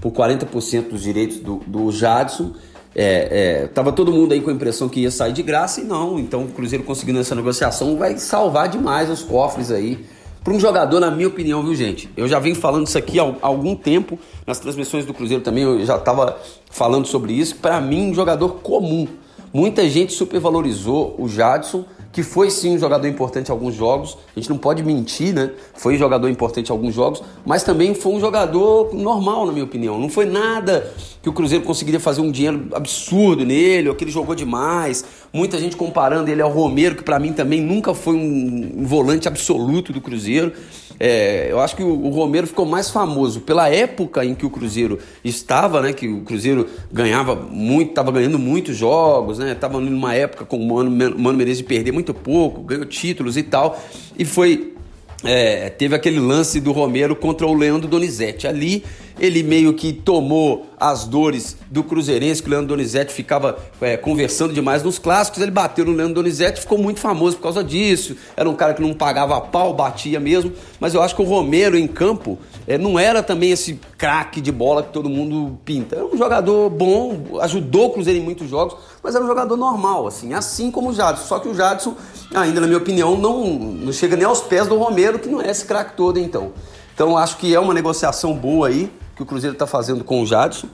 por 0.00 0.12
40% 0.12 0.88
dos 0.88 1.02
direitos 1.02 1.38
do, 1.38 1.56
do 1.66 1.90
Jadson. 1.90 2.52
É, 2.94 3.62
é, 3.62 3.66
tava 3.68 3.92
todo 3.92 4.12
mundo 4.12 4.32
aí 4.32 4.40
com 4.40 4.50
a 4.50 4.52
impressão 4.52 4.88
que 4.88 5.00
ia 5.00 5.10
sair 5.10 5.32
de 5.32 5.42
graça 5.42 5.80
e 5.80 5.84
não. 5.84 6.18
Então 6.18 6.44
o 6.44 6.48
Cruzeiro 6.48 6.84
conseguindo 6.84 7.18
essa 7.18 7.34
negociação 7.34 7.96
vai 7.96 8.16
salvar 8.18 8.68
demais 8.68 9.10
os 9.10 9.22
cofres 9.22 9.70
aí 9.70 10.04
para 10.42 10.54
um 10.54 10.60
jogador, 10.60 11.00
na 11.00 11.10
minha 11.10 11.28
opinião, 11.28 11.62
viu, 11.62 11.74
gente? 11.74 12.08
Eu 12.16 12.26
já 12.26 12.38
venho 12.38 12.56
falando 12.56 12.86
isso 12.86 12.96
aqui 12.96 13.20
há 13.20 13.34
algum 13.42 13.74
tempo, 13.76 14.18
nas 14.46 14.58
transmissões 14.58 15.04
do 15.04 15.12
Cruzeiro 15.12 15.42
também, 15.42 15.64
eu 15.64 15.84
já 15.84 15.96
estava 15.96 16.38
falando 16.70 17.06
sobre 17.06 17.32
isso. 17.32 17.56
Para 17.56 17.80
mim, 17.80 18.10
um 18.10 18.14
jogador 18.14 18.48
comum. 18.62 19.06
Muita 19.52 19.88
gente 19.88 20.12
supervalorizou 20.12 21.14
o 21.18 21.28
Jadson, 21.28 21.84
que 22.12 22.22
foi 22.22 22.50
sim 22.50 22.74
um 22.74 22.78
jogador 22.78 23.06
importante 23.06 23.48
em 23.48 23.52
alguns 23.52 23.74
jogos. 23.74 24.16
A 24.34 24.40
gente 24.40 24.48
não 24.48 24.58
pode 24.58 24.82
mentir, 24.82 25.34
né? 25.34 25.50
Foi 25.74 25.96
jogador 25.96 26.28
importante 26.28 26.68
em 26.68 26.72
alguns 26.72 26.94
jogos, 26.94 27.22
mas 27.44 27.62
também 27.62 27.94
foi 27.94 28.12
um 28.12 28.20
jogador 28.20 28.94
normal, 28.94 29.46
na 29.46 29.52
minha 29.52 29.64
opinião. 29.64 29.98
Não 29.98 30.08
foi 30.08 30.24
nada 30.24 30.92
que 31.22 31.28
o 31.28 31.32
Cruzeiro 31.32 31.64
conseguiria 31.64 32.00
fazer 32.00 32.20
um 32.20 32.30
dinheiro 32.30 32.68
absurdo 32.72 33.44
nele, 33.44 33.88
ou 33.88 33.94
que 33.94 34.04
ele 34.04 34.10
jogou 34.10 34.34
demais. 34.34 35.04
Muita 35.32 35.58
gente 35.58 35.76
comparando 35.76 36.28
ele 36.28 36.42
ao 36.42 36.50
Romero, 36.50 36.96
que 36.96 37.04
para 37.04 37.18
mim 37.18 37.32
também 37.32 37.60
nunca 37.60 37.94
foi 37.94 38.16
um, 38.16 38.84
volante 38.84 39.28
absoluto 39.28 39.92
do 39.92 40.00
Cruzeiro. 40.00 40.52
É, 40.98 41.46
eu 41.50 41.60
acho 41.60 41.76
que 41.76 41.82
o, 41.84 42.08
Romero 42.10 42.46
ficou 42.48 42.66
mais 42.66 42.90
famoso 42.90 43.40
pela 43.40 43.68
época 43.68 44.24
em 44.24 44.34
que 44.34 44.44
o 44.44 44.50
Cruzeiro 44.50 44.98
estava, 45.24 45.80
né? 45.80 45.92
Que 45.92 46.08
o 46.08 46.22
Cruzeiro 46.22 46.68
ganhava 46.92 47.36
muito, 47.36 47.90
estava 47.90 48.10
ganhando 48.10 48.38
muitos 48.38 48.76
jogos, 48.76 49.38
né? 49.38 49.52
Estava 49.52 49.80
numa 49.80 50.14
época 50.14 50.44
com 50.44 50.56
o 50.56 50.66
Mano, 50.66 50.90
Mano 50.90 51.38
Menezes 51.38 51.58
de 51.58 51.64
perder 51.64 51.92
muito 51.92 52.12
pouco, 52.12 52.62
ganhou 52.62 52.84
títulos 52.84 53.36
e 53.36 53.44
tal. 53.44 53.80
E 54.18 54.24
foi 54.24 54.74
é, 55.22 55.68
teve 55.68 55.94
aquele 55.94 56.18
lance 56.18 56.60
do 56.60 56.72
Romero 56.72 57.14
contra 57.14 57.46
o 57.46 57.54
Leandro 57.54 57.88
Donizete. 57.88 58.46
Ali 58.46 58.84
ele 59.20 59.42
meio 59.42 59.74
que 59.74 59.92
tomou 59.92 60.66
as 60.80 61.04
dores 61.04 61.54
do 61.70 61.84
Cruzeirense, 61.84 62.42
que 62.42 62.48
o 62.48 62.50
Leandro 62.50 62.68
Donizete 62.68 63.12
ficava 63.12 63.58
é, 63.78 63.94
conversando 63.98 64.54
demais 64.54 64.82
nos 64.82 64.98
clássicos. 64.98 65.42
Ele 65.42 65.50
bateu 65.50 65.84
no 65.84 65.92
Leandro 65.92 66.14
Donizete, 66.14 66.62
ficou 66.62 66.78
muito 66.78 67.00
famoso 67.00 67.36
por 67.36 67.42
causa 67.42 67.62
disso. 67.62 68.16
Era 68.34 68.48
um 68.48 68.54
cara 68.54 68.72
que 68.72 68.80
não 68.80 68.94
pagava 68.94 69.38
pau, 69.38 69.74
batia 69.74 70.18
mesmo. 70.18 70.52
Mas 70.80 70.94
eu 70.94 71.02
acho 71.02 71.14
que 71.14 71.20
o 71.20 71.24
Romero 71.26 71.76
em 71.76 71.86
campo 71.86 72.38
é, 72.66 72.78
não 72.78 72.98
era 72.98 73.22
também 73.22 73.50
esse 73.50 73.78
craque 73.98 74.40
de 74.40 74.50
bola 74.50 74.82
que 74.82 74.90
todo 74.90 75.10
mundo 75.10 75.58
pinta. 75.66 75.96
Era 75.96 76.06
um 76.06 76.16
jogador 76.16 76.70
bom, 76.70 77.38
ajudou 77.42 77.88
o 77.88 77.90
Cruzeiro 77.90 78.18
em 78.18 78.22
muitos 78.22 78.48
jogos, 78.48 78.74
mas 79.02 79.14
era 79.14 79.22
um 79.22 79.28
jogador 79.28 79.54
normal, 79.58 80.06
assim, 80.06 80.32
assim 80.32 80.70
como 80.70 80.88
o 80.88 80.94
Jadson. 80.94 81.26
Só 81.26 81.38
que 81.38 81.48
o 81.48 81.54
Jadson, 81.54 81.94
ainda 82.34 82.58
na 82.58 82.66
minha 82.66 82.78
opinião, 82.78 83.18
não, 83.18 83.44
não 83.44 83.92
chega 83.92 84.16
nem 84.16 84.24
aos 84.24 84.40
pés 84.40 84.66
do 84.66 84.78
Romero, 84.78 85.18
que 85.18 85.28
não 85.28 85.42
é 85.42 85.50
esse 85.50 85.66
craque 85.66 85.94
todo, 85.94 86.18
então. 86.18 86.52
Então 86.94 87.18
acho 87.18 87.36
que 87.36 87.54
é 87.54 87.60
uma 87.60 87.74
negociação 87.74 88.34
boa 88.34 88.68
aí 88.68 88.90
que 89.20 89.24
o 89.24 89.26
Cruzeiro 89.26 89.54
está 89.54 89.66
fazendo 89.66 90.02
com 90.02 90.22
o 90.22 90.26
Jadson, 90.26 90.66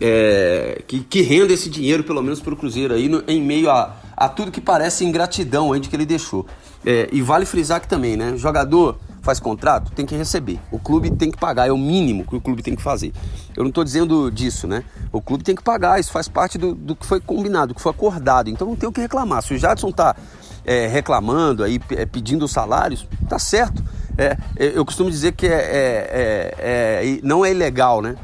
é, 0.00 0.82
que, 0.86 1.00
que 1.00 1.22
renda 1.22 1.52
esse 1.54 1.70
dinheiro, 1.70 2.04
pelo 2.04 2.22
menos 2.22 2.40
para 2.40 2.52
o 2.52 2.56
Cruzeiro 2.56 2.92
aí, 2.92 3.08
no, 3.08 3.24
em 3.26 3.40
meio 3.40 3.70
a, 3.70 3.94
a 4.14 4.28
tudo 4.28 4.50
que 4.50 4.60
parece 4.60 5.04
ingratidão 5.04 5.72
aí 5.72 5.80
de 5.80 5.88
que 5.88 5.96
ele 5.96 6.04
deixou. 6.04 6.46
É, 6.84 7.08
e 7.10 7.22
vale 7.22 7.46
frisar 7.46 7.80
que 7.80 7.88
também, 7.88 8.14
né? 8.14 8.36
Jogador 8.36 8.98
faz 9.22 9.40
contrato, 9.40 9.90
tem 9.92 10.04
que 10.04 10.14
receber. 10.14 10.60
O 10.70 10.78
clube 10.78 11.10
tem 11.10 11.30
que 11.30 11.38
pagar, 11.38 11.66
é 11.66 11.72
o 11.72 11.78
mínimo 11.78 12.26
que 12.26 12.36
o 12.36 12.40
clube 12.40 12.62
tem 12.62 12.76
que 12.76 12.82
fazer. 12.82 13.10
Eu 13.56 13.62
não 13.62 13.70
estou 13.70 13.82
dizendo 13.82 14.30
disso, 14.30 14.66
né? 14.66 14.84
O 15.10 15.22
clube 15.22 15.42
tem 15.42 15.54
que 15.54 15.62
pagar, 15.62 15.98
isso 15.98 16.12
faz 16.12 16.28
parte 16.28 16.58
do, 16.58 16.74
do 16.74 16.94
que 16.94 17.06
foi 17.06 17.20
combinado, 17.20 17.68
do 17.68 17.74
que 17.74 17.80
foi 17.80 17.92
acordado. 17.92 18.50
Então 18.50 18.66
não 18.68 18.76
tem 18.76 18.86
o 18.86 18.92
que 18.92 19.00
reclamar. 19.00 19.42
Se 19.42 19.54
o 19.54 19.58
Jadson 19.58 19.88
está 19.88 20.14
é, 20.62 20.86
reclamando 20.88 21.64
aí, 21.64 21.80
é, 21.92 22.04
pedindo 22.04 22.46
salários, 22.46 23.08
tá 23.26 23.38
certo. 23.38 23.82
É, 24.16 24.36
é, 24.56 24.72
eu 24.74 24.84
costumo 24.84 25.10
dizer 25.10 25.32
que 25.32 25.46
é, 25.46 25.50
é, 25.52 26.54
é, 26.58 27.20
não 27.22 27.44
é 27.44 27.50
ilegal, 27.50 28.00
né? 28.00 28.16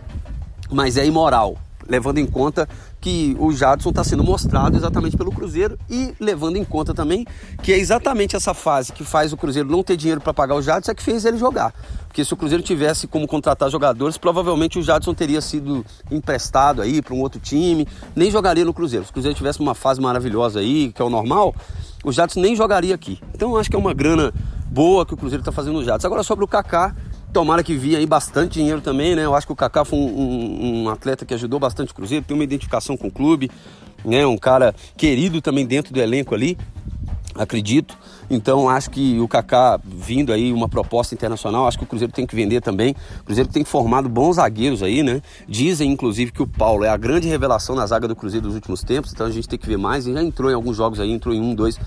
Mas 0.71 0.97
é 0.97 1.05
imoral, 1.05 1.57
levando 1.89 2.19
em 2.19 2.27
conta 2.27 2.69
que 3.01 3.35
o 3.41 3.51
Jadson 3.51 3.89
está 3.91 4.05
sendo 4.05 4.23
mostrado 4.23 4.77
exatamente 4.77 5.17
pelo 5.17 5.33
Cruzeiro 5.33 5.79
e 5.89 6.15
levando 6.21 6.57
em 6.57 6.65
conta 6.65 6.93
também 6.93 7.27
que 7.63 7.73
é 7.73 7.79
exatamente 7.79 8.37
essa 8.37 8.53
fase 8.53 8.93
que 8.93 9.03
faz 9.03 9.33
o 9.33 9.37
Cruzeiro 9.37 9.71
não 9.71 9.83
ter 9.83 9.97
dinheiro 9.97 10.21
para 10.21 10.35
pagar 10.35 10.55
o 10.55 10.63
Jadson 10.63 10.93
é 10.93 10.95
que 10.95 11.03
fez 11.03 11.25
ele 11.25 11.39
jogar. 11.39 11.73
Porque 12.07 12.25
se 12.25 12.35
o 12.35 12.37
Cruzeiro 12.37 12.63
tivesse 12.63 13.07
como 13.07 13.27
contratar 13.27 13.71
jogadores, 13.71 14.19
provavelmente 14.19 14.79
o 14.79 14.83
Jadson 14.83 15.15
teria 15.15 15.41
sido 15.41 15.85
emprestado 16.11 16.83
aí 16.83 17.01
para 17.01 17.15
um 17.15 17.21
outro 17.21 17.41
time, 17.41 17.89
nem 18.15 18.31
jogaria 18.31 18.65
no 18.65 18.75
Cruzeiro. 18.75 19.05
Se 19.05 19.11
o 19.11 19.15
Cruzeiro 19.15 19.37
tivesse 19.37 19.61
uma 19.61 19.75
fase 19.75 20.01
maravilhosa 20.01 20.61
aí, 20.61 20.93
que 20.93 21.01
é 21.01 21.05
o 21.05 21.11
normal, 21.11 21.55
o 22.05 22.13
Jadson 22.13 22.41
nem 22.41 22.57
jogaria 22.57 22.95
aqui. 22.95 23.19
Então 23.35 23.57
acho 23.57 23.71
que 23.71 23.77
é 23.77 23.79
uma 23.79 23.95
grana 23.95 24.33
boa 24.67 25.05
que 25.05 25.15
o 25.15 25.17
Cruzeiro 25.17 25.41
está 25.41 25.53
fazendo 25.53 25.75
no 25.75 25.85
Jadson. 25.85 26.07
Agora 26.07 26.23
sobre 26.23 26.45
o 26.45 26.49
Kaká, 26.49 26.95
tomara 27.33 27.63
que 27.63 27.75
via 27.75 27.99
aí 27.99 28.07
bastante 28.07 28.55
dinheiro 28.55 28.81
também, 28.81 29.15
né? 29.15 29.25
Eu 29.25 29.35
acho 29.35 29.47
que 29.47 29.53
o 29.53 29.57
Kaká 29.57 29.85
foi 29.85 29.99
um, 29.99 30.03
um, 30.03 30.83
um, 30.85 30.89
atleta 30.89 31.25
que 31.25 31.35
ajudou 31.35 31.59
bastante 31.59 31.93
o 31.93 31.95
Cruzeiro, 31.95 32.25
tem 32.25 32.35
uma 32.35 32.45
identificação 32.45 32.97
com 32.97 33.09
o 33.09 33.11
clube, 33.11 33.51
né? 34.05 34.27
Um 34.27 34.39
cara 34.39 34.75
querido 34.97 35.41
também 35.41 35.67
dentro 35.67 35.93
do 35.93 36.01
elenco 36.01 36.35
ali, 36.35 36.57
acredito. 37.35 37.97
Então 38.31 38.69
acho 38.69 38.91
que 38.91 39.19
o 39.19 39.27
Kaká 39.27 39.81
vindo 39.85 40.33
aí 40.33 40.53
uma 40.53 40.69
proposta 40.69 41.15
internacional, 41.15 41.67
acho 41.67 41.77
que 41.77 41.85
o 41.85 41.87
Cruzeiro 41.87 42.13
tem 42.13 42.27
que 42.27 42.35
vender 42.35 42.61
também. 42.61 42.95
O 43.21 43.25
Cruzeiro 43.25 43.51
tem 43.51 43.65
formado 43.65 44.09
bons 44.09 44.37
zagueiros 44.37 44.83
aí, 44.83 45.03
né? 45.03 45.21
Dizem 45.49 45.91
inclusive 45.91 46.31
que 46.31 46.43
o 46.43 46.47
Paulo 46.47 46.85
é 46.85 46.89
a 46.89 46.97
grande 46.97 47.29
revelação 47.29 47.75
na 47.75 47.87
zaga 47.87 48.07
do 48.07 48.15
Cruzeiro 48.15 48.47
dos 48.47 48.55
últimos 48.55 48.83
tempos, 48.83 49.13
então 49.13 49.27
a 49.27 49.31
gente 49.31 49.49
tem 49.49 49.59
que 49.59 49.67
ver 49.67 49.77
mais. 49.77 50.07
Ele 50.07 50.15
já 50.15 50.23
entrou 50.23 50.51
em 50.51 50.55
alguns 50.55 50.77
jogos 50.77 51.01
aí, 51.01 51.11
entrou 51.11 51.35
em 51.35 51.41
um, 51.41 51.55
dois 51.55 51.79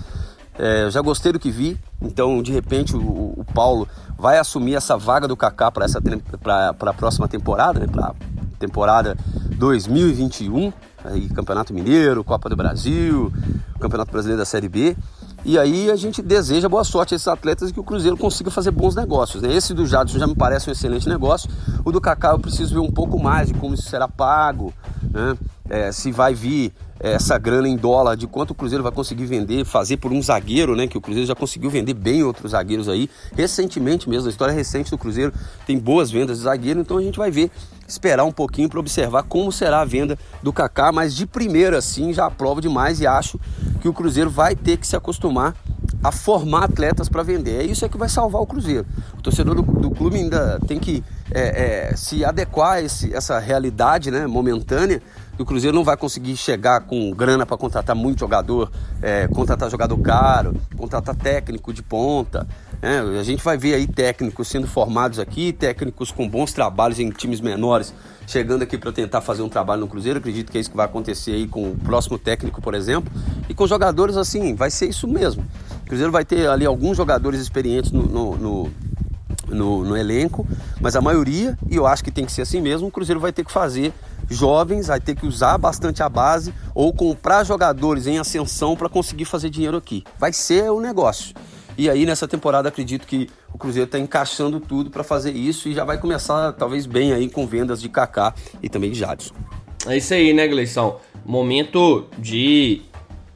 é, 0.56 0.88
já 0.88 1.00
gostei 1.00 1.32
do 1.32 1.38
que 1.38 1.50
vi, 1.50 1.76
então 2.00 2.40
de 2.40 2.52
repente 2.52 2.94
o, 2.94 3.00
o 3.00 3.44
Paulo 3.52 3.88
vai 4.16 4.38
assumir 4.38 4.76
essa 4.76 4.96
vaga 4.96 5.26
do 5.26 5.36
Kaká 5.36 5.70
para 5.70 5.84
essa 5.84 6.00
para 6.40 6.90
a 6.90 6.94
próxima 6.94 7.26
temporada, 7.26 7.80
né, 7.80 7.86
para 7.90 8.14
temporada 8.58 9.16
2021, 9.56 10.72
aí 11.04 11.28
Campeonato 11.30 11.74
Mineiro, 11.74 12.22
Copa 12.22 12.48
do 12.48 12.54
Brasil, 12.54 13.32
Campeonato 13.80 14.12
Brasileiro 14.12 14.38
da 14.38 14.44
Série 14.44 14.68
B. 14.68 14.96
E 15.44 15.58
aí 15.58 15.90
a 15.90 15.96
gente 15.96 16.22
deseja 16.22 16.68
boa 16.68 16.84
sorte 16.84 17.14
a 17.14 17.16
esses 17.16 17.28
atletas 17.28 17.68
e 17.68 17.72
que 17.72 17.78
o 17.78 17.84
Cruzeiro 17.84 18.16
consiga 18.16 18.50
fazer 18.50 18.70
bons 18.70 18.94
negócios. 18.94 19.42
Né? 19.42 19.54
Esse 19.54 19.74
do 19.74 19.86
Jadson 19.86 20.18
já 20.18 20.26
me 20.26 20.34
parece 20.34 20.70
um 20.70 20.72
excelente 20.72 21.06
negócio. 21.08 21.50
O 21.84 21.92
do 21.92 22.00
Kaká 22.00 22.30
eu 22.30 22.38
preciso 22.38 22.74
ver 22.74 22.80
um 22.80 22.90
pouco 22.90 23.22
mais 23.22 23.48
de 23.48 23.54
como 23.54 23.74
isso 23.74 23.88
será 23.88 24.08
pago, 24.08 24.72
né? 25.10 25.36
É, 25.68 25.92
se 25.92 26.12
vai 26.12 26.34
vir 26.34 26.72
essa 27.12 27.36
grana 27.36 27.68
em 27.68 27.76
dólar, 27.76 28.16
de 28.16 28.26
quanto 28.26 28.52
o 28.52 28.54
Cruzeiro 28.54 28.82
vai 28.82 28.90
conseguir 28.90 29.26
vender, 29.26 29.64
fazer 29.66 29.98
por 29.98 30.10
um 30.10 30.22
zagueiro, 30.22 30.74
né? 30.74 30.86
Que 30.86 30.96
o 30.96 31.00
Cruzeiro 31.00 31.26
já 31.26 31.34
conseguiu 31.34 31.68
vender 31.68 31.92
bem 31.92 32.22
outros 32.22 32.52
zagueiros 32.52 32.88
aí, 32.88 33.10
recentemente 33.36 34.08
mesmo, 34.08 34.26
a 34.26 34.30
história 34.30 34.54
recente 34.54 34.90
do 34.90 34.96
Cruzeiro 34.96 35.32
tem 35.66 35.78
boas 35.78 36.10
vendas 36.10 36.38
de 36.38 36.44
zagueiro, 36.44 36.80
então 36.80 36.96
a 36.96 37.02
gente 37.02 37.18
vai 37.18 37.30
ver, 37.30 37.50
esperar 37.86 38.24
um 38.24 38.32
pouquinho 38.32 38.70
para 38.70 38.80
observar 38.80 39.22
como 39.24 39.52
será 39.52 39.82
a 39.82 39.84
venda 39.84 40.18
do 40.42 40.52
Kaká, 40.52 40.90
mas 40.90 41.14
de 41.14 41.26
primeira 41.26 41.78
assim 41.78 42.12
já 42.12 42.24
aprovo 42.24 42.60
demais 42.60 43.00
e 43.00 43.06
acho 43.06 43.38
que 43.82 43.88
o 43.88 43.92
Cruzeiro 43.92 44.30
vai 44.30 44.56
ter 44.56 44.78
que 44.78 44.86
se 44.86 44.96
acostumar 44.96 45.54
a 46.02 46.12
formar 46.12 46.64
atletas 46.64 47.08
para 47.08 47.22
vender. 47.22 47.62
É 47.62 47.64
isso 47.64 47.84
é 47.84 47.88
que 47.88 47.96
vai 47.96 48.10
salvar 48.10 48.40
o 48.42 48.46
Cruzeiro. 48.46 48.86
O 49.18 49.22
torcedor 49.22 49.54
do, 49.54 49.62
do 49.62 49.90
clube 49.90 50.16
ainda 50.16 50.60
tem 50.66 50.78
que 50.78 51.02
é, 51.30 51.90
é, 51.90 51.96
se 51.96 52.22
adequar 52.24 52.72
a 52.72 52.82
esse, 52.82 53.14
essa 53.14 53.38
realidade 53.38 54.10
né, 54.10 54.26
momentânea 54.26 55.02
o 55.42 55.44
Cruzeiro 55.44 55.76
não 55.76 55.84
vai 55.84 55.96
conseguir 55.96 56.36
chegar 56.36 56.80
com 56.80 57.10
grana 57.10 57.44
para 57.44 57.56
contratar 57.56 57.96
muito 57.96 58.20
jogador, 58.20 58.70
é, 59.02 59.26
contratar 59.28 59.70
jogador 59.70 59.98
caro, 59.98 60.54
contratar 60.76 61.14
técnico 61.14 61.72
de 61.72 61.82
ponta. 61.82 62.46
Né? 62.80 63.00
A 63.18 63.22
gente 63.22 63.42
vai 63.42 63.56
ver 63.56 63.74
aí 63.74 63.86
técnicos 63.86 64.48
sendo 64.48 64.66
formados 64.66 65.18
aqui, 65.18 65.52
técnicos 65.52 66.12
com 66.12 66.28
bons 66.28 66.52
trabalhos 66.52 67.00
em 67.00 67.10
times 67.10 67.40
menores, 67.40 67.92
chegando 68.26 68.62
aqui 68.62 68.78
para 68.78 68.92
tentar 68.92 69.20
fazer 69.20 69.42
um 69.42 69.48
trabalho 69.48 69.80
no 69.80 69.88
Cruzeiro. 69.88 70.18
Acredito 70.18 70.52
que 70.52 70.58
é 70.58 70.60
isso 70.60 70.70
que 70.70 70.76
vai 70.76 70.86
acontecer 70.86 71.32
aí 71.32 71.48
com 71.48 71.72
o 71.72 71.76
próximo 71.76 72.18
técnico, 72.18 72.60
por 72.60 72.74
exemplo. 72.74 73.12
E 73.48 73.54
com 73.54 73.66
jogadores 73.66 74.16
assim, 74.16 74.54
vai 74.54 74.70
ser 74.70 74.88
isso 74.88 75.08
mesmo. 75.08 75.44
O 75.82 75.86
Cruzeiro 75.86 76.12
vai 76.12 76.24
ter 76.24 76.48
ali 76.48 76.64
alguns 76.64 76.96
jogadores 76.96 77.40
experientes 77.40 77.90
no, 77.90 78.02
no, 78.02 78.36
no 78.36 78.70
no, 79.46 79.84
no, 79.84 79.96
elenco, 79.96 80.46
mas 80.80 80.96
a 80.96 81.02
maioria, 81.02 81.56
e 81.70 81.76
eu 81.76 81.86
acho 81.86 82.02
que 82.02 82.10
tem 82.10 82.24
que 82.24 82.32
ser 82.32 82.42
assim 82.42 82.62
mesmo, 82.62 82.88
o 82.88 82.90
Cruzeiro 82.90 83.20
vai 83.20 83.30
ter 83.30 83.44
que 83.44 83.52
fazer 83.52 83.92
jovens, 84.28 84.86
vai 84.88 85.00
ter 85.00 85.14
que 85.14 85.26
usar 85.26 85.58
bastante 85.58 86.02
a 86.02 86.08
base 86.08 86.54
ou 86.74 86.92
comprar 86.92 87.44
jogadores 87.44 88.06
em 88.06 88.18
ascensão 88.18 88.76
para 88.76 88.88
conseguir 88.88 89.24
fazer 89.24 89.50
dinheiro 89.50 89.76
aqui. 89.76 90.04
Vai 90.18 90.32
ser 90.32 90.70
o 90.70 90.76
um 90.76 90.80
negócio. 90.80 91.34
E 91.76 91.90
aí 91.90 92.06
nessa 92.06 92.28
temporada 92.28 92.68
acredito 92.68 93.06
que 93.06 93.28
o 93.52 93.58
Cruzeiro 93.58 93.86
está 93.86 93.98
encaixando 93.98 94.60
tudo 94.60 94.90
para 94.90 95.02
fazer 95.02 95.32
isso 95.32 95.68
e 95.68 95.74
já 95.74 95.84
vai 95.84 95.98
começar 95.98 96.52
talvez 96.52 96.86
bem 96.86 97.12
aí 97.12 97.28
com 97.28 97.46
vendas 97.46 97.80
de 97.80 97.88
Kaká 97.88 98.32
e 98.62 98.68
também 98.68 98.90
de 98.90 98.98
Jadson. 98.98 99.34
É 99.86 99.96
isso 99.96 100.14
aí, 100.14 100.32
né, 100.32 100.46
Gleison? 100.46 101.00
Momento 101.24 102.06
de 102.18 102.82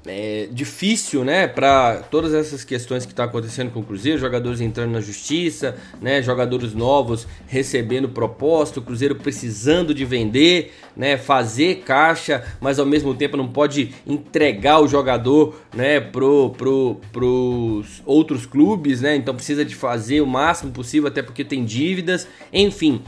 é, 0.08 0.48
difícil, 0.50 1.24
né, 1.24 1.46
para 1.46 1.96
todas 2.10 2.34
essas 2.34 2.64
questões 2.64 3.04
que 3.04 3.12
está 3.12 3.24
acontecendo 3.24 3.70
com 3.70 3.80
o 3.80 3.82
Cruzeiro, 3.82 4.18
jogadores 4.18 4.60
entrando 4.60 4.92
na 4.92 5.00
justiça, 5.00 5.76
né, 6.00 6.22
jogadores 6.22 6.74
novos 6.74 7.26
recebendo 7.46 8.08
proposta, 8.08 8.80
o 8.80 8.82
Cruzeiro 8.82 9.14
precisando 9.14 9.94
de 9.94 10.04
vender, 10.04 10.72
né, 10.96 11.16
fazer 11.16 11.82
caixa, 11.84 12.44
mas 12.60 12.78
ao 12.78 12.86
mesmo 12.86 13.14
tempo 13.14 13.36
não 13.36 13.48
pode 13.48 13.94
entregar 14.06 14.80
o 14.80 14.88
jogador, 14.88 15.60
né, 15.74 16.00
pro, 16.00 16.50
pro, 16.50 17.00
pros 17.12 18.02
outros 18.04 18.46
clubes, 18.46 19.00
né, 19.00 19.14
então 19.16 19.34
precisa 19.34 19.64
de 19.64 19.74
fazer 19.74 20.20
o 20.20 20.26
máximo 20.26 20.72
possível 20.72 21.08
até 21.08 21.22
porque 21.22 21.44
tem 21.44 21.64
dívidas, 21.64 22.26
enfim. 22.52 23.02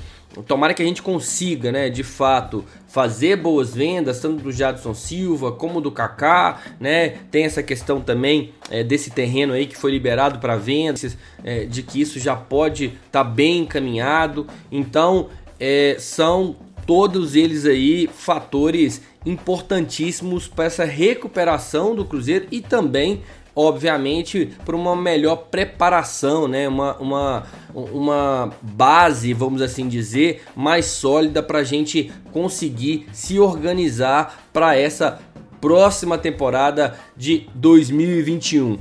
Tomara 0.47 0.73
que 0.73 0.83
a 0.83 0.85
gente 0.85 1.03
consiga, 1.03 1.73
né, 1.73 1.91
de 1.91 2.05
fato, 2.05 2.65
fazer 2.87 3.37
boas 3.37 3.75
vendas, 3.75 4.21
tanto 4.21 4.45
do 4.45 4.53
Jadson 4.53 4.95
Silva 4.95 5.51
como 5.51 5.81
do 5.81 5.91
Kaká, 5.91 6.61
né? 6.79 7.11
Tem 7.31 7.45
essa 7.45 7.63
questão 7.63 8.01
também 8.01 8.53
é, 8.71 8.85
desse 8.85 9.11
terreno 9.11 9.53
aí 9.53 9.67
que 9.67 9.77
foi 9.77 9.91
liberado 9.91 10.39
para 10.39 10.57
venda, 10.57 11.01
é, 11.43 11.65
de 11.65 11.83
que 11.83 12.01
isso 12.01 12.21
já 12.21 12.37
pode 12.37 12.87
estar 12.87 13.25
tá 13.25 13.25
bem 13.25 13.61
encaminhado. 13.63 14.47
Então, 14.71 15.29
é, 15.59 15.97
são 15.99 16.57
todos 16.87 17.35
eles 17.35 17.67
aí 17.67 18.09
fatores 18.13 19.03
importantíssimos 19.25 20.49
para 20.49 20.65
essa 20.65 20.85
recuperação 20.85 21.95
do 21.95 22.05
Cruzeiro 22.05 22.47
e 22.51 22.61
também 22.61 23.23
obviamente 23.55 24.51
por 24.65 24.75
uma 24.75 24.95
melhor 24.97 25.37
preparação, 25.51 26.47
né? 26.47 26.69
uma, 26.69 26.97
uma, 26.99 27.43
uma 27.75 28.51
base, 28.63 29.33
vamos 29.33 29.63
assim 29.63 29.89
dizer, 29.89 30.43
mais 30.55 30.87
sólida 30.87 31.43
para 31.43 31.61
a 31.61 31.65
gente 31.65 32.13
conseguir 32.33 33.07
se 33.13 33.39
organizar 33.39 34.49
para 34.53 34.77
essa 34.77 35.21
próxima 35.61 36.17
temporada 36.17 36.95
de 37.17 37.47
2021. 37.55 38.79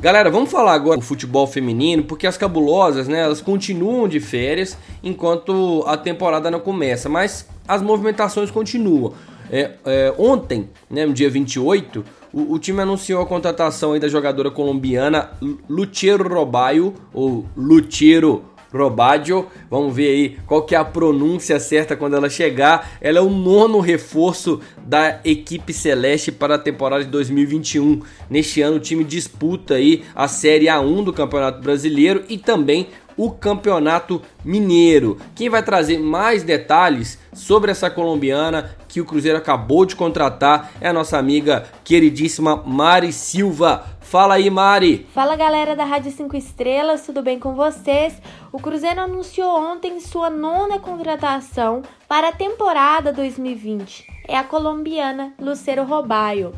Galera, 0.00 0.30
vamos 0.32 0.50
falar 0.50 0.72
agora 0.72 0.98
do 0.98 1.04
futebol 1.04 1.46
feminino, 1.46 2.02
porque 2.02 2.26
as 2.26 2.36
cabulosas, 2.36 3.06
né, 3.06 3.20
elas 3.20 3.40
continuam 3.40 4.08
de 4.08 4.18
férias 4.18 4.76
enquanto 5.00 5.84
a 5.86 5.96
temporada 5.96 6.50
não 6.50 6.58
começa, 6.58 7.08
mas 7.08 7.46
as 7.68 7.80
movimentações 7.80 8.50
continuam. 8.50 9.14
É, 9.48 9.70
é, 9.84 10.14
ontem, 10.18 10.68
né, 10.90 11.06
no 11.06 11.12
dia 11.12 11.30
28, 11.30 12.04
o, 12.32 12.54
o 12.54 12.58
time 12.58 12.80
anunciou 12.80 13.22
a 13.22 13.26
contratação 13.26 13.92
aí 13.92 14.00
da 14.00 14.08
jogadora 14.08 14.50
colombiana 14.50 15.30
Luchero 15.68 16.28
Robaio, 16.28 16.94
ou 17.12 17.46
Luchero 17.56 18.44
Robaggio. 18.72 19.46
Vamos 19.70 19.94
ver 19.94 20.08
aí 20.08 20.36
qual 20.46 20.62
que 20.62 20.74
é 20.74 20.78
a 20.78 20.84
pronúncia 20.84 21.60
certa 21.60 21.96
quando 21.96 22.16
ela 22.16 22.30
chegar. 22.30 22.92
Ela 23.00 23.18
é 23.18 23.22
o 23.22 23.30
nono 23.30 23.80
reforço 23.80 24.60
da 24.84 25.20
equipe 25.24 25.72
celeste 25.72 26.32
para 26.32 26.54
a 26.54 26.58
temporada 26.58 27.04
de 27.04 27.10
2021. 27.10 28.00
Neste 28.30 28.62
ano 28.62 28.76
o 28.76 28.80
time 28.80 29.04
disputa 29.04 29.74
aí 29.74 30.02
a 30.14 30.26
Série 30.26 30.66
A1 30.66 31.04
do 31.04 31.12
Campeonato 31.12 31.60
Brasileiro 31.60 32.24
e 32.28 32.38
também 32.38 32.88
o 33.16 33.30
Campeonato 33.30 34.22
Mineiro. 34.44 35.18
Quem 35.34 35.48
vai 35.48 35.62
trazer 35.62 35.98
mais 35.98 36.42
detalhes 36.42 37.18
sobre 37.32 37.70
essa 37.70 37.90
colombiana 37.90 38.76
que 38.88 39.00
o 39.00 39.04
Cruzeiro 39.04 39.38
acabou 39.38 39.84
de 39.86 39.96
contratar 39.96 40.72
é 40.80 40.88
a 40.88 40.92
nossa 40.92 41.16
amiga 41.18 41.64
queridíssima 41.84 42.56
Mari 42.56 43.12
Silva. 43.12 43.86
Fala 44.00 44.34
aí, 44.34 44.50
Mari! 44.50 45.06
Fala 45.14 45.34
galera 45.36 45.74
da 45.74 45.84
Rádio 45.84 46.12
5 46.12 46.36
Estrelas, 46.36 47.06
tudo 47.06 47.22
bem 47.22 47.38
com 47.38 47.54
vocês? 47.54 48.20
O 48.52 48.58
Cruzeiro 48.58 49.00
anunciou 49.00 49.58
ontem 49.58 49.98
sua 50.00 50.28
nona 50.28 50.78
contratação 50.78 51.80
para 52.06 52.28
a 52.28 52.32
temporada 52.32 53.10
2020. 53.10 54.06
É 54.28 54.36
a 54.36 54.44
colombiana 54.44 55.32
Lucero 55.40 55.84
Robaio. 55.84 56.52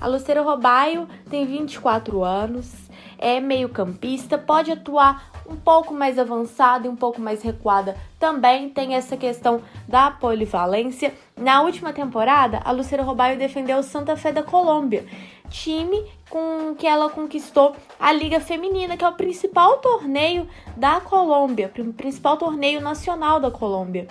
A 0.00 0.08
Lucero 0.08 0.42
Robaio 0.42 1.06
tem 1.30 1.46
24 1.46 2.24
anos, 2.24 2.85
é 3.18 3.40
meio-campista, 3.40 4.36
pode 4.38 4.70
atuar 4.70 5.30
um 5.48 5.56
pouco 5.56 5.94
mais 5.94 6.18
avançada 6.18 6.86
e 6.86 6.90
um 6.90 6.96
pouco 6.96 7.20
mais 7.20 7.42
recuada. 7.42 7.96
Também 8.18 8.68
tem 8.68 8.94
essa 8.94 9.16
questão 9.16 9.62
da 9.86 10.10
polivalência. 10.10 11.14
Na 11.36 11.62
última 11.62 11.92
temporada, 11.92 12.60
a 12.64 12.72
Lucero 12.72 13.04
Robaio 13.04 13.38
defendeu 13.38 13.78
o 13.78 13.82
Santa 13.82 14.16
Fé 14.16 14.32
da 14.32 14.42
Colômbia, 14.42 15.06
time 15.48 16.04
com 16.28 16.74
que 16.74 16.86
ela 16.86 17.08
conquistou 17.08 17.76
a 18.00 18.12
Liga 18.12 18.40
Feminina, 18.40 18.96
que 18.96 19.04
é 19.04 19.08
o 19.08 19.12
principal 19.12 19.78
torneio 19.78 20.48
da 20.76 21.00
Colômbia, 21.00 21.70
o 21.78 21.92
principal 21.92 22.36
torneio 22.36 22.80
nacional 22.80 23.38
da 23.38 23.50
Colômbia. 23.50 24.08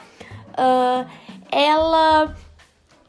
Uh, 0.52 1.06
ela 1.52 2.34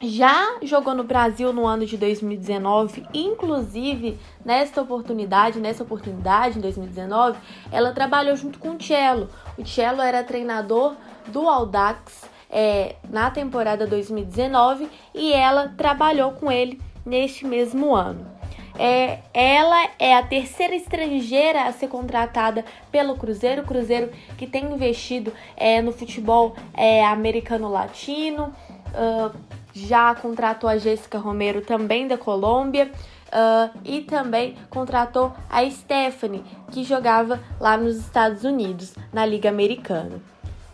já 0.01 0.57
jogou 0.61 0.93
no 0.93 1.03
Brasil 1.03 1.51
no 1.51 1.65
ano 1.65 1.85
de 1.85 1.97
2019, 1.97 3.03
inclusive 3.13 4.17
nesta 4.45 4.81
oportunidade, 4.81 5.59
nessa 5.59 5.83
oportunidade 5.83 6.59
em 6.59 6.61
2019, 6.61 7.37
ela 7.71 7.91
trabalhou 7.91 8.35
junto 8.35 8.59
com 8.59 8.75
o 8.75 8.81
Cello. 8.81 9.27
O 9.57 9.65
Cello 9.65 10.01
era 10.01 10.23
treinador 10.23 10.95
do 11.27 11.49
Audax 11.49 12.29
é, 12.49 12.95
na 13.09 13.31
temporada 13.31 13.87
2019 13.87 14.87
e 15.15 15.33
ela 15.33 15.73
trabalhou 15.75 16.31
com 16.33 16.51
ele 16.51 16.79
neste 17.03 17.45
mesmo 17.45 17.95
ano. 17.95 18.37
É, 18.79 19.21
ela 19.33 19.89
é 19.97 20.15
a 20.15 20.21
terceira 20.21 20.75
estrangeira 20.75 21.63
a 21.63 21.71
ser 21.71 21.87
contratada 21.87 22.63
pelo 22.91 23.17
Cruzeiro, 23.17 23.63
Cruzeiro 23.63 24.11
que 24.37 24.45
tem 24.45 24.65
investido 24.65 25.33
é, 25.55 25.81
no 25.81 25.91
futebol 25.91 26.55
é, 26.75 27.03
americano-latino. 27.03 28.53
Uh, 28.87 29.46
já 29.85 30.15
contratou 30.15 30.69
a 30.69 30.77
Jéssica 30.77 31.17
Romero, 31.17 31.61
também 31.61 32.07
da 32.07 32.17
Colômbia. 32.17 32.91
Uh, 33.27 33.77
e 33.83 33.99
também 34.01 34.55
contratou 34.69 35.33
a 35.49 35.69
Stephanie, 35.69 36.45
que 36.71 36.81
jogava 36.81 37.41
lá 37.59 37.75
nos 37.75 37.97
Estados 37.97 38.45
Unidos, 38.45 38.93
na 39.11 39.25
Liga 39.25 39.49
Americana. 39.49 40.21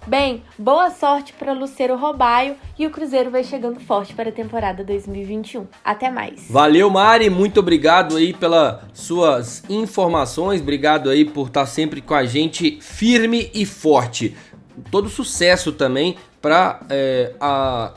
Bem, 0.06 0.44
boa 0.60 0.89
sorte 0.89 1.32
para 1.32 1.54
Lucero 1.54 1.96
Robaio 1.96 2.58
e 2.78 2.86
o 2.86 2.89
Cruzeiro 2.89 3.32
vai 3.32 3.42
chegando 3.42 3.80
forte 3.80 4.13
para 4.13 4.30
a 4.30 4.34
temporada 4.34 4.84
2021. 4.84 5.66
Até 5.84 6.10
mais. 6.10 6.46
Valeu, 6.50 6.89
Mari, 6.89 7.30
muito 7.30 7.62
obrigado 7.62 8.18
aí 8.18 8.34
pelas 8.34 8.82
suas 8.94 9.63
informações, 9.70 10.60
obrigado 10.60 11.10
aí 11.10 11.24
por 11.24 11.48
estar 11.48 11.66
sempre 11.66 12.02
com 12.02 12.13
a 12.13 12.26
gente 12.26 12.80
firme 12.82 13.50
e 13.54 13.66
forte. 13.66 14.36
Todo 14.92 15.08
sucesso 15.08 15.72
também 15.72 16.18
para 16.43 16.82
é, 16.89 17.32
a, 17.39 17.93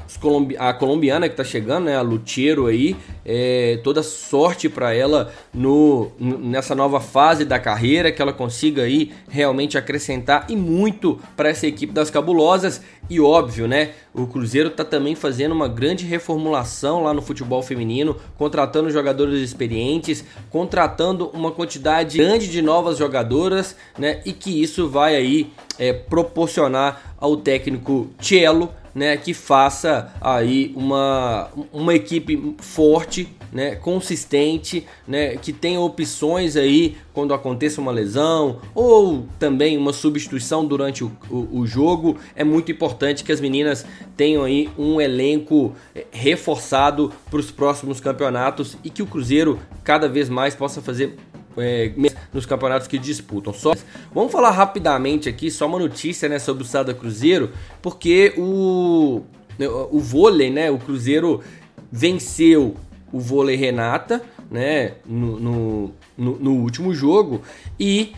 a 0.61 0.75
colombiana 0.75 1.27
que 1.29 1.33
está 1.33 1.43
chegando, 1.43 1.87
né, 1.87 1.97
a 1.97 2.01
Lutiero 2.01 2.69
aí, 2.69 2.95
é, 3.29 3.81
toda 3.83 4.05
sorte 4.05 4.69
para 4.69 4.95
ela 4.95 5.33
no, 5.53 6.13
nessa 6.19 6.77
nova 6.77 7.01
fase 7.01 7.45
da 7.45 7.59
carreira, 7.59 8.13
que 8.13 8.23
ela 8.23 8.33
consiga 8.33 8.83
aí 8.83 9.13
realmente 9.29 9.77
acrescentar 9.77 10.47
e 10.49 10.55
muito 10.55 11.19
para 11.37 11.49
essa 11.49 11.67
equipe 11.67 11.93
das 11.93 12.09
cabulosas. 12.09 12.81
E 13.11 13.21
óbvio, 13.21 13.67
né, 13.67 13.91
o 14.15 14.27
Cruzeiro 14.27 14.69
está 14.69 14.85
também 14.85 15.15
fazendo 15.15 15.53
uma 15.53 15.69
grande 15.69 16.05
reformulação 16.05 17.03
lá 17.03 17.13
no 17.13 17.21
futebol 17.23 17.63
feminino, 17.63 18.17
contratando 18.39 18.91
jogadores 18.91 19.41
experientes, 19.41 20.25
contratando 20.49 21.29
uma 21.33 21.51
quantidade 21.51 22.19
grande 22.19 22.49
de 22.49 22.63
novas 22.63 22.99
jogadoras, 22.99 23.77
né, 23.99 24.21
e 24.25 24.33
que 24.33 24.63
isso 24.63 24.89
vai 24.89 25.17
aí 25.17 25.51
é, 25.79 25.93
proporcionar 25.93 27.15
ao 27.19 27.37
técnico 27.37 28.09
Cielo, 28.21 28.71
né, 28.97 29.15
que 29.19 29.35
faça 29.35 30.11
aí 30.23 30.73
uma, 30.75 31.51
uma 31.71 31.95
equipe 31.95 32.57
forte, 32.57 33.29
né, 33.53 33.77
consistente, 33.77 34.87
né, 35.07 35.37
que 35.37 35.53
tenha 35.53 35.79
opções 35.79 36.57
aí 36.57 36.97
quando 37.13 37.35
aconteça 37.35 37.79
uma 37.79 37.93
lesão 37.93 38.59
ou 38.75 39.27
também 39.39 39.77
uma 39.77 39.93
substituição 39.93 40.65
durante 40.65 41.05
o, 41.05 41.13
o, 41.31 41.61
o 41.61 41.67
jogo. 41.67 42.17
É 42.35 42.43
muito 42.43 42.73
importante 42.73 43.23
que 43.23 43.31
as 43.31 43.41
meninas 43.41 43.85
tenham 44.17 44.43
aí 44.43 44.71
um 44.79 44.99
elenco 44.99 45.75
eh, 45.95 46.07
reforçado 46.11 47.13
para 47.31 47.39
os 47.39 47.51
próximos 47.51 48.01
campeonatos 48.01 48.79
e 48.83 48.89
que 48.89 49.03
o 49.03 49.07
Cruzeiro 49.07 49.61
cada 49.85 50.09
vez 50.09 50.31
mais 50.31 50.55
possa 50.55 50.81
fazer 50.81 51.17
é, 51.59 51.93
nos 52.33 52.47
campeonatos 52.47 52.89
que 52.89 52.99
disputam. 52.99 53.53
Só 53.53 53.73
vamos 54.13 54.33
falar 54.33 54.51
rapidamente 54.51 55.29
aqui 55.29 55.51
só 55.51 55.67
uma 55.67 55.79
notícia, 55.79 56.29
né, 56.29 56.39
sobre 56.39 56.63
o 56.63 56.67
Sada 56.67 56.95
Cruzeiro, 56.95 57.53
porque 57.83 58.35
o 58.37 59.23
o 59.91 59.99
vôlei, 59.99 60.51
né, 60.51 60.71
o 60.71 60.79
Cruzeiro 60.79 61.41
venceu 61.91 62.77
o 63.11 63.19
vôlei 63.19 63.57
Renata, 63.57 64.23
né, 64.51 64.95
no, 65.07 65.41
no, 65.41 65.95
no, 66.17 66.39
no 66.39 66.51
último 66.57 66.95
jogo 66.95 67.41
e 67.81 68.13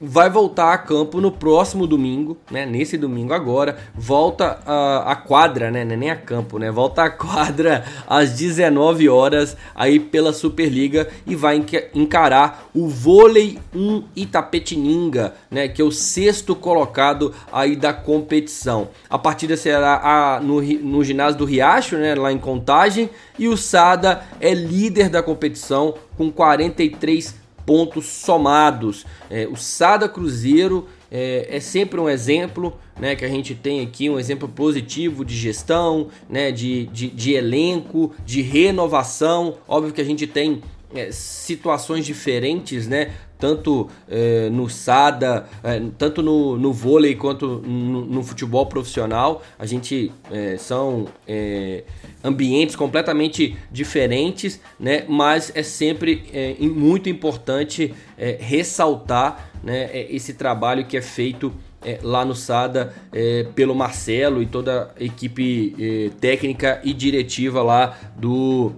vai 0.00 0.30
voltar 0.30 0.72
a 0.72 0.78
campo 0.78 1.20
no 1.20 1.30
próximo 1.30 1.86
domingo, 1.86 2.38
né? 2.50 2.64
Nesse 2.64 2.96
domingo 2.96 3.34
agora, 3.34 3.76
volta 3.94 4.58
a, 4.64 5.12
a 5.12 5.16
quadra, 5.16 5.70
né? 5.70 5.82
É 5.82 5.84
nem 5.84 6.10
a 6.10 6.16
campo, 6.16 6.58
né? 6.58 6.70
Volta 6.70 7.02
a 7.02 7.10
quadra 7.10 7.84
às 8.08 8.30
19 8.30 9.10
horas 9.10 9.56
aí 9.74 10.00
pela 10.00 10.32
Superliga 10.32 11.06
e 11.26 11.36
vai 11.36 11.62
encarar 11.94 12.70
o 12.74 12.88
Vôlei 12.88 13.58
1 13.74 14.04
Itapetininga, 14.16 15.34
né? 15.50 15.68
Que 15.68 15.82
é 15.82 15.84
o 15.84 15.92
sexto 15.92 16.54
colocado 16.54 17.34
aí 17.52 17.76
da 17.76 17.92
competição. 17.92 18.88
A 19.10 19.18
partida 19.18 19.54
será 19.54 20.00
a, 20.02 20.40
no, 20.40 20.62
no 20.62 21.04
ginásio 21.04 21.38
do 21.38 21.44
Riacho, 21.44 21.98
né? 21.98 22.14
Lá 22.14 22.32
em 22.32 22.38
Contagem 22.38 23.10
e 23.38 23.48
o 23.48 23.56
Sada 23.56 24.22
é 24.40 24.54
líder 24.54 25.10
da 25.10 25.22
competição 25.22 25.94
com 26.16 26.30
43 26.30 27.39
pontos 27.70 28.06
somados. 28.06 29.06
É, 29.30 29.46
o 29.46 29.54
Sada 29.54 30.08
Cruzeiro 30.08 30.88
é, 31.08 31.46
é, 31.48 31.60
sempre 31.60 32.00
um 32.00 32.08
exemplo 32.08 32.76
né, 32.98 33.14
que 33.14 33.24
a 33.24 33.28
gente 33.28 33.54
tem 33.54 33.80
aqui, 33.80 34.10
um 34.10 34.18
exemplo 34.18 34.48
positivo 34.48 35.24
de 35.24 35.36
gestão, 35.36 36.08
né, 36.28 36.50
de, 36.50 36.86
de, 36.86 37.06
de 37.06 37.32
elenco, 37.32 38.12
de 38.26 38.42
renovação. 38.42 39.58
Óbvio 39.68 39.92
que 39.92 40.00
a 40.00 40.04
gente 40.04 40.26
tem 40.26 40.62
é, 40.92 41.12
situações 41.12 42.04
diferentes, 42.04 42.88
né? 42.88 43.12
Tanto 43.40 43.88
é, 44.08 44.48
no 44.50 44.68
SADA, 44.68 45.46
é, 45.62 45.80
tanto 45.96 46.22
no, 46.22 46.56
no 46.56 46.72
vôlei 46.72 47.14
quanto 47.14 47.62
no, 47.66 48.04
no 48.04 48.22
futebol 48.22 48.66
profissional. 48.66 49.42
A 49.58 49.66
gente 49.66 50.12
é, 50.30 50.56
são 50.56 51.06
é, 51.26 51.84
ambientes 52.22 52.76
completamente 52.76 53.56
diferentes, 53.70 54.60
né? 54.78 55.04
Mas 55.08 55.50
é 55.54 55.62
sempre 55.62 56.24
é, 56.32 56.54
muito 56.60 57.08
importante 57.08 57.94
ressaltar 58.38 59.50
né, 59.64 59.88
esse 60.10 60.34
trabalho 60.34 60.84
que 60.84 60.94
é 60.94 61.00
feito 61.00 61.50
é, 61.84 61.98
lá 62.02 62.24
no 62.24 62.34
SADA 62.34 62.94
é, 63.12 63.46
pelo 63.54 63.74
Marcelo 63.74 64.42
e 64.42 64.46
toda 64.46 64.94
a 64.98 65.02
equipe 65.02 65.74
é, 65.78 66.10
técnica 66.20 66.80
e 66.84 66.92
diretiva 66.92 67.62
lá 67.62 67.98
do, 68.16 68.72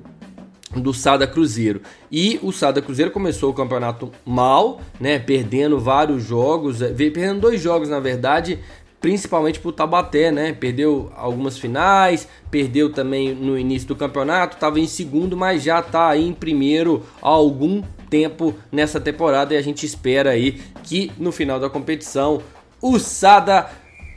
do 0.75 0.95
Sada 0.95 1.27
Cruzeiro. 1.27 1.83
E 2.11 2.39
o 2.43 2.53
Sada 2.53 2.81
Cruzeiro 2.81 3.11
começou 3.11 3.51
o 3.51 3.55
campeonato 3.55 4.11
mal, 4.25 4.81
né, 5.01 5.19
perdendo 5.19 5.79
vários 5.79 6.25
jogos, 6.25 6.81
é, 6.83 6.89
perdendo 6.89 7.41
dois 7.41 7.61
jogos 7.61 7.89
na 7.89 8.01
verdade, 8.01 8.59
principalmente 9.01 9.59
pro 9.59 9.73
Tabaté, 9.73 10.31
né? 10.31 10.53
Perdeu 10.53 11.13
algumas 11.17 11.59
finais, 11.59 12.29
perdeu 12.51 12.93
também 12.93 13.35
no 13.35 13.59
início 13.59 13.89
do 13.89 13.97
campeonato, 13.97 14.55
estava 14.55 14.79
em 14.79 14.87
segundo, 14.87 15.37
mas 15.37 15.65
já 15.65 15.81
está 15.81 16.09
aí 16.09 16.27
em 16.27 16.33
primeiro 16.33 17.03
há 17.21 17.29
algum 17.29 17.83
tempo 18.09 18.55
nessa 18.71 19.01
temporada 19.01 19.55
e 19.55 19.57
a 19.57 19.63
gente 19.63 19.85
espera 19.85 20.31
aí 20.31 20.61
que 20.85 21.11
no 21.19 21.33
final 21.33 21.59
da 21.59 21.69
competição 21.69 22.41
o 22.81 22.99
Sada 22.99 23.71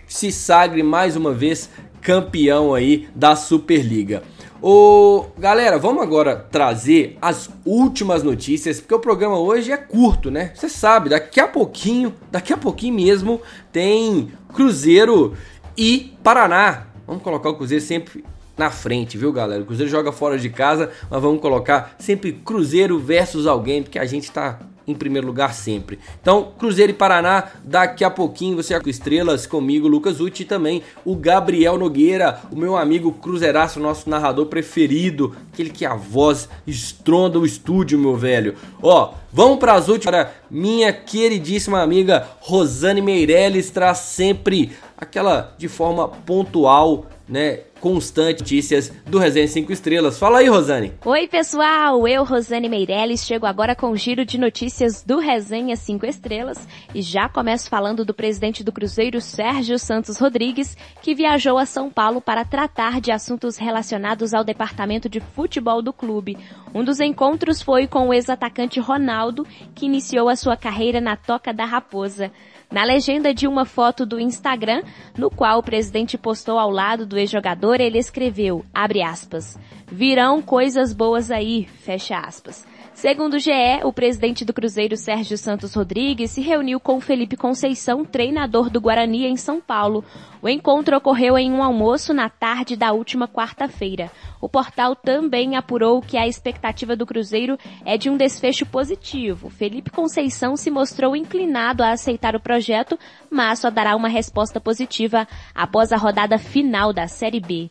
se 0.08 0.32
sagre 0.32 0.84
mais 0.84 1.16
uma 1.16 1.32
vez 1.34 1.70
campeão 2.00 2.74
aí 2.74 3.08
da 3.16 3.36
Superliga. 3.36 4.22
Ô, 4.68 5.28
galera, 5.38 5.78
vamos 5.78 6.02
agora 6.02 6.36
trazer 6.36 7.20
as 7.22 7.52
últimas 7.64 8.24
notícias, 8.24 8.80
porque 8.80 8.96
o 8.96 9.00
programa 9.00 9.38
hoje 9.38 9.72
é 9.72 9.78
curto, 9.78 10.32
né? 10.32 10.54
Você 10.56 10.68
sabe, 10.68 11.08
daqui 11.08 11.40
a 11.40 11.48
pouquinho, 11.48 12.12
daqui 12.32 12.52
a 12.52 12.58
pouquinho 12.58 12.96
mesmo, 12.96 13.40
tem 13.72 14.32
Cruzeiro 14.56 15.36
e 15.78 16.18
Paraná. 16.24 16.88
Vamos 17.06 17.22
colocar 17.22 17.50
o 17.50 17.56
Cruzeiro 17.56 17.86
sempre 17.86 18.26
na 18.58 18.72
frente, 18.72 19.20
viu, 19.20 19.32
galera? 19.32 19.62
O 19.62 19.68
Cruzeiro 19.68 19.92
joga 19.92 20.12
fora 20.12 20.36
de 20.36 20.50
casa, 20.50 20.90
mas 21.12 21.22
vamos 21.22 21.42
colocar 21.42 21.96
sempre 22.00 22.32
Cruzeiro 22.32 22.98
versus 22.98 23.46
alguém, 23.46 23.84
porque 23.84 24.00
a 24.00 24.06
gente 24.06 24.32
tá 24.32 24.58
em 24.88 24.94
primeiro 24.94 25.28
lugar 25.28 25.54
sempre. 25.54 26.00
Então, 26.22 26.52
Cruzeiro 26.58 26.92
e 26.92 26.96
Paraná, 26.96 27.52
daqui 27.64 28.04
a 28.04 28.10
pouquinho 28.10 28.56
você 28.56 28.80
com 28.80 28.90
estrelas 28.90 29.46
comigo, 29.46 29.88
Lucas 29.88 30.20
Uti 30.20 30.44
e 30.44 30.46
também 30.46 30.84
o 31.04 31.16
Gabriel 31.16 31.78
Nogueira, 31.78 32.42
o 32.52 32.56
meu 32.56 32.78
amigo 32.78 33.12
Cruzeiraço, 33.12 33.80
nosso 33.80 34.10
narrador 34.10 34.48
preferido, 34.48 35.36
aquele 35.52 35.70
que 35.70 35.86
a 35.86 35.96
voz 35.96 36.48
estronda 36.68 37.40
o 37.40 37.46
estúdio, 37.46 37.98
meu 37.98 38.16
velho. 38.16 38.56
Ó, 38.82 39.14
vamos 39.36 39.60
para 39.60 39.74
as 39.74 39.90
últimas. 39.90 40.28
Minha 40.50 40.94
queridíssima 40.94 41.82
amiga 41.82 42.26
Rosane 42.40 43.02
Meirelles 43.02 43.70
traz 43.70 43.98
sempre 43.98 44.72
aquela 44.98 45.54
de 45.58 45.68
forma 45.68 46.08
pontual, 46.08 47.06
né? 47.28 47.60
constante 47.86 48.40
notícias 48.40 48.92
do 49.06 49.20
Resenha 49.20 49.48
5 49.48 49.72
Estrelas. 49.72 50.18
Fala 50.18 50.40
aí, 50.40 50.48
Rosane. 50.48 50.94
Oi, 51.06 51.28
pessoal. 51.28 52.08
Eu, 52.08 52.24
Rosane 52.24 52.68
Meirelles, 52.68 53.24
chego 53.24 53.46
agora 53.46 53.76
com 53.76 53.88
o 53.88 53.92
um 53.92 53.96
giro 53.96 54.26
de 54.26 54.40
notícias 54.40 55.04
do 55.04 55.20
Resenha 55.20 55.76
5 55.76 56.04
Estrelas 56.08 56.68
e 56.96 57.04
já 57.04 57.30
começo 57.30 57.70
falando 57.70 58.04
do 58.04 58.12
presidente 58.12 58.64
do 58.64 58.72
Cruzeiro, 58.72 59.22
Sérgio 59.22 59.78
Santos 59.78 60.18
Rodrigues, 60.18 60.76
que 61.04 61.14
viajou 61.14 61.60
a 61.60 61.66
São 61.68 61.92
Paulo 61.92 62.20
para 62.20 62.44
tratar 62.44 63.00
de 63.00 63.12
assuntos 63.12 63.56
relacionados 63.56 64.34
ao 64.34 64.44
departamento 64.44 65.08
de 65.08 65.20
futebol 65.20 65.80
do 65.80 65.94
clube. 65.94 66.40
Um 66.74 66.84
dos 66.84 67.00
encontros 67.00 67.62
foi 67.62 67.86
com 67.86 68.08
o 68.08 68.14
ex-atacante 68.14 68.80
Ronaldo, 68.80 69.25
que 69.74 69.86
iniciou 69.86 70.30
a 70.30 70.36
sua 70.36 70.58
carreira 70.58 71.00
na 71.00 71.16
Toca 71.16 71.54
da 71.54 71.66
Raposa 71.66 72.32
na 72.72 72.84
legenda 72.84 73.34
de 73.34 73.48
uma 73.48 73.66
foto 73.66 74.06
do 74.06 74.20
Instagram, 74.20 74.82
no 75.18 75.30
qual 75.30 75.60
o 75.60 75.64
presidente 75.64 76.18
postou 76.18 76.58
ao 76.58 76.70
lado 76.70 77.06
do 77.06 77.18
ex-jogador, 77.18 77.80
ele 77.80 77.98
escreveu, 77.98 78.66
abre 78.74 79.02
aspas, 79.02 79.58
virão 79.88 80.42
coisas 80.42 80.92
boas 80.92 81.32
aí, 81.32 81.66
fecha 81.66 82.18
aspas. 82.18 82.66
Segundo 82.96 83.34
o 83.34 83.40
GE, 83.40 83.52
o 83.84 83.92
presidente 83.92 84.46
do 84.46 84.54
Cruzeiro, 84.54 84.96
Sérgio 84.96 85.38
Santos 85.38 85.74
Rodrigues, 85.74 86.32
se 86.32 86.40
reuniu 86.40 86.80
com 86.80 87.02
Felipe 87.02 87.36
Conceição, 87.36 88.06
treinador 88.06 88.70
do 88.70 88.80
Guarani 88.80 89.26
em 89.26 89.36
São 89.36 89.60
Paulo. 89.60 90.02
O 90.42 90.48
encontro 90.48 90.96
ocorreu 90.96 91.38
em 91.38 91.52
um 91.52 91.62
almoço 91.62 92.14
na 92.14 92.30
tarde 92.30 92.78
da 92.78 92.94
última 92.94 93.28
quarta-feira. 93.28 94.10
O 94.40 94.48
portal 94.48 94.96
também 94.96 95.58
apurou 95.58 96.02
que 96.02 96.18
a 96.18 96.26
expectativa 96.26 96.96
do 96.96 97.06
Cruzeiro 97.06 97.58
é 97.84 97.98
de 97.98 98.10
um 98.10 98.16
desfecho 98.16 98.66
positivo. 98.66 99.50
Felipe 99.50 99.92
Conceição 99.92 100.56
se 100.56 100.72
mostrou 100.72 101.18
inclinado 101.18 101.84
a 101.84 101.92
aceitar 101.92 102.34
o 102.34 102.40
projeto, 102.40 102.98
mas 103.30 103.60
só 103.60 103.70
dará 103.70 103.94
uma 103.94 104.08
resposta 104.08 104.62
positiva 104.62 105.28
após 105.54 105.92
a 105.92 105.98
rodada 105.98 106.38
final 106.38 106.94
da 106.94 107.10
Série 107.10 107.42
B. 107.42 107.70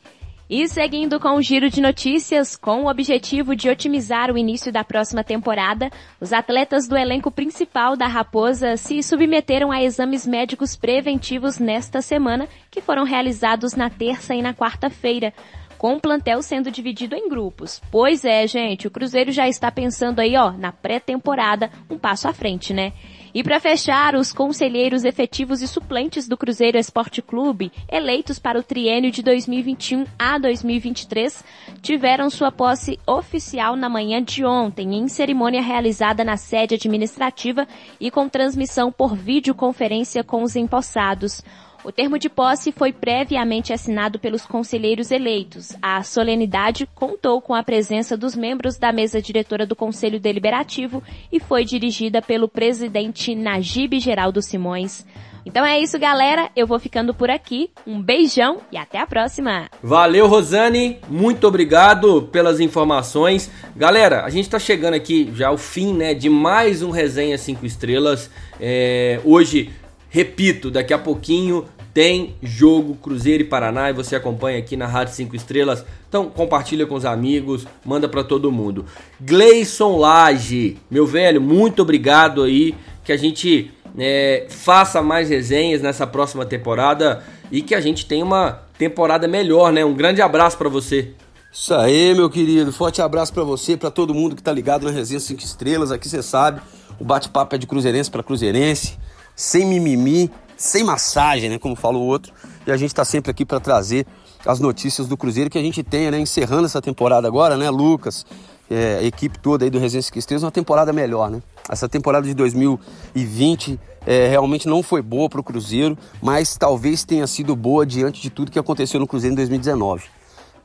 E 0.48 0.68
seguindo 0.68 1.18
com 1.18 1.36
o 1.36 1.42
giro 1.42 1.70
de 1.70 1.80
notícias, 1.80 2.54
com 2.54 2.82
o 2.82 2.90
objetivo 2.90 3.56
de 3.56 3.70
otimizar 3.70 4.30
o 4.30 4.36
início 4.36 4.70
da 4.70 4.84
próxima 4.84 5.24
temporada, 5.24 5.90
os 6.20 6.34
atletas 6.34 6.86
do 6.86 6.98
elenco 6.98 7.30
principal 7.30 7.96
da 7.96 8.06
Raposa 8.06 8.76
se 8.76 9.02
submeteram 9.02 9.72
a 9.72 9.82
exames 9.82 10.26
médicos 10.26 10.76
preventivos 10.76 11.58
nesta 11.58 12.02
semana, 12.02 12.46
que 12.70 12.82
foram 12.82 13.04
realizados 13.04 13.74
na 13.74 13.88
terça 13.88 14.34
e 14.34 14.42
na 14.42 14.52
quarta-feira 14.52 15.32
com 15.78 15.94
o 15.96 16.00
plantel 16.00 16.40
sendo 16.42 16.70
dividido 16.70 17.14
em 17.14 17.28
grupos. 17.28 17.80
Pois 17.90 18.24
é, 18.24 18.46
gente, 18.46 18.86
o 18.86 18.90
Cruzeiro 18.90 19.32
já 19.32 19.48
está 19.48 19.70
pensando 19.70 20.20
aí, 20.20 20.36
ó, 20.36 20.52
na 20.52 20.72
pré-temporada, 20.72 21.70
um 21.90 21.98
passo 21.98 22.28
à 22.28 22.32
frente, 22.32 22.72
né? 22.72 22.92
E 23.34 23.42
para 23.42 23.58
fechar, 23.58 24.14
os 24.14 24.32
conselheiros 24.32 25.02
efetivos 25.02 25.60
e 25.60 25.66
suplentes 25.66 26.28
do 26.28 26.36
Cruzeiro 26.36 26.78
Esporte 26.78 27.20
Clube, 27.20 27.72
eleitos 27.90 28.38
para 28.38 28.60
o 28.60 28.62
triênio 28.62 29.10
de 29.10 29.24
2021 29.24 30.04
a 30.16 30.38
2023, 30.38 31.42
tiveram 31.82 32.30
sua 32.30 32.52
posse 32.52 32.96
oficial 33.04 33.74
na 33.74 33.88
manhã 33.88 34.22
de 34.22 34.44
ontem, 34.44 34.94
em 34.94 35.08
cerimônia 35.08 35.60
realizada 35.60 36.22
na 36.22 36.36
sede 36.36 36.76
administrativa 36.76 37.66
e 37.98 38.08
com 38.08 38.28
transmissão 38.28 38.92
por 38.92 39.16
videoconferência 39.16 40.22
com 40.22 40.44
os 40.44 40.54
empossados. 40.54 41.42
O 41.84 41.92
termo 41.92 42.18
de 42.18 42.30
posse 42.30 42.72
foi 42.72 42.94
previamente 42.94 43.70
assinado 43.70 44.18
pelos 44.18 44.46
conselheiros 44.46 45.10
eleitos. 45.10 45.76
A 45.82 46.02
solenidade 46.02 46.88
contou 46.94 47.42
com 47.42 47.54
a 47.54 47.62
presença 47.62 48.16
dos 48.16 48.34
membros 48.34 48.78
da 48.78 48.90
mesa 48.90 49.20
diretora 49.20 49.66
do 49.66 49.76
Conselho 49.76 50.18
Deliberativo 50.18 51.02
e 51.30 51.38
foi 51.38 51.62
dirigida 51.62 52.22
pelo 52.22 52.48
presidente 52.48 53.34
Najib 53.34 54.00
Geraldo 54.00 54.40
Simões. 54.40 55.04
Então 55.44 55.62
é 55.62 55.78
isso, 55.78 55.98
galera. 55.98 56.50
Eu 56.56 56.66
vou 56.66 56.78
ficando 56.78 57.12
por 57.12 57.28
aqui. 57.28 57.70
Um 57.86 58.00
beijão 58.00 58.62
e 58.72 58.78
até 58.78 58.98
a 58.98 59.06
próxima. 59.06 59.68
Valeu, 59.82 60.26
Rosane. 60.26 60.98
Muito 61.06 61.46
obrigado 61.46 62.22
pelas 62.32 62.60
informações. 62.60 63.50
Galera, 63.76 64.24
a 64.24 64.30
gente 64.30 64.48
tá 64.48 64.58
chegando 64.58 64.94
aqui 64.94 65.30
já 65.34 65.48
ao 65.48 65.58
fim, 65.58 65.92
né, 65.92 66.14
de 66.14 66.30
mais 66.30 66.82
um 66.82 66.88
resenha 66.88 67.36
5 67.36 67.66
estrelas. 67.66 68.30
É, 68.58 69.20
hoje, 69.22 69.70
repito, 70.08 70.70
daqui 70.70 70.94
a 70.94 70.98
pouquinho 70.98 71.66
tem 71.94 72.34
jogo 72.42 72.96
Cruzeiro 72.96 73.44
e 73.44 73.46
Paraná 73.46 73.88
e 73.88 73.92
você 73.92 74.16
acompanha 74.16 74.58
aqui 74.58 74.76
na 74.76 74.86
Rádio 74.86 75.14
5 75.14 75.36
Estrelas. 75.36 75.84
Então 76.08 76.28
compartilha 76.28 76.84
com 76.86 76.96
os 76.96 77.04
amigos, 77.04 77.64
manda 77.84 78.08
para 78.08 78.24
todo 78.24 78.50
mundo. 78.50 78.84
Gleison 79.20 79.96
Lage, 79.96 80.76
meu 80.90 81.06
velho, 81.06 81.40
muito 81.40 81.82
obrigado 81.82 82.42
aí 82.42 82.74
que 83.04 83.12
a 83.12 83.16
gente 83.16 83.70
é, 83.96 84.46
faça 84.48 85.00
mais 85.00 85.28
resenhas 85.28 85.80
nessa 85.80 86.04
próxima 86.04 86.44
temporada 86.44 87.22
e 87.50 87.62
que 87.62 87.76
a 87.76 87.80
gente 87.80 88.06
tenha 88.06 88.24
uma 88.24 88.64
temporada 88.76 89.28
melhor, 89.28 89.72
né? 89.72 89.84
Um 89.84 89.94
grande 89.94 90.20
abraço 90.20 90.58
para 90.58 90.68
você. 90.68 91.12
Isso 91.52 91.72
aí, 91.72 92.12
meu 92.12 92.28
querido. 92.28 92.72
Forte 92.72 93.00
abraço 93.00 93.32
para 93.32 93.44
você, 93.44 93.76
para 93.76 93.88
todo 93.88 94.12
mundo 94.12 94.34
que 94.34 94.42
tá 94.42 94.50
ligado 94.50 94.84
na 94.84 94.90
Resenha 94.90 95.20
5 95.20 95.40
Estrelas. 95.40 95.92
Aqui 95.92 96.08
você 96.08 96.20
sabe, 96.20 96.60
o 96.98 97.04
bate-papo 97.04 97.54
é 97.54 97.58
de 97.58 97.68
cruzeirense 97.68 98.10
para 98.10 98.24
cruzeirense, 98.24 98.98
sem 99.36 99.64
mimimi, 99.64 100.28
sem 100.56 100.84
massagem, 100.84 101.50
né, 101.50 101.58
como 101.58 101.74
fala 101.74 101.96
o 101.96 102.02
outro. 102.02 102.32
E 102.66 102.72
a 102.72 102.76
gente 102.76 102.90
está 102.90 103.04
sempre 103.04 103.30
aqui 103.30 103.44
para 103.44 103.60
trazer 103.60 104.06
as 104.46 104.60
notícias 104.60 105.06
do 105.06 105.16
Cruzeiro 105.16 105.50
que 105.50 105.58
a 105.58 105.62
gente 105.62 105.82
tenha, 105.82 106.10
né, 106.10 106.18
encerrando 106.18 106.66
essa 106.66 106.80
temporada 106.80 107.26
agora, 107.26 107.56
né, 107.56 107.70
Lucas, 107.70 108.24
é, 108.70 108.98
a 109.00 109.02
equipe 109.02 109.38
toda 109.38 109.64
aí 109.64 109.70
do 109.70 109.78
Resenha 109.78 110.00
Esteves, 110.00 110.42
uma 110.42 110.50
temporada 110.50 110.92
melhor, 110.92 111.30
né? 111.30 111.42
Essa 111.68 111.88
temporada 111.88 112.26
de 112.26 112.34
2020 112.34 113.78
é, 114.06 114.28
realmente 114.28 114.68
não 114.68 114.82
foi 114.82 115.02
boa 115.02 115.28
para 115.28 115.40
o 115.40 115.44
Cruzeiro, 115.44 115.96
mas 116.22 116.56
talvez 116.56 117.04
tenha 117.04 117.26
sido 117.26 117.54
boa 117.56 117.86
diante 117.86 118.20
de 118.20 118.30
tudo 118.30 118.50
que 118.50 118.58
aconteceu 118.58 119.00
no 119.00 119.06
Cruzeiro 119.06 119.32
em 119.32 119.36
2019. 119.36 120.04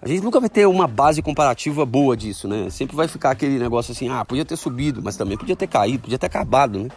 A 0.01 0.07
gente 0.07 0.23
nunca 0.23 0.39
vai 0.39 0.49
ter 0.49 0.65
uma 0.65 0.87
base 0.87 1.21
comparativa 1.21 1.85
boa 1.85 2.15
disso, 2.15 2.47
né? 2.47 2.69
Sempre 2.69 2.95
vai 2.95 3.07
ficar 3.07 3.31
aquele 3.31 3.59
negócio 3.59 3.91
assim, 3.91 4.07
ah, 4.07 4.23
podia 4.23 4.45
ter 4.45 4.55
subido, 4.55 5.01
mas 5.03 5.17
também 5.17 5.37
podia 5.37 5.55
ter 5.55 5.67
caído, 5.67 6.03
podia 6.03 6.17
ter 6.17 6.27
acabado, 6.27 6.79
né? 6.79 6.89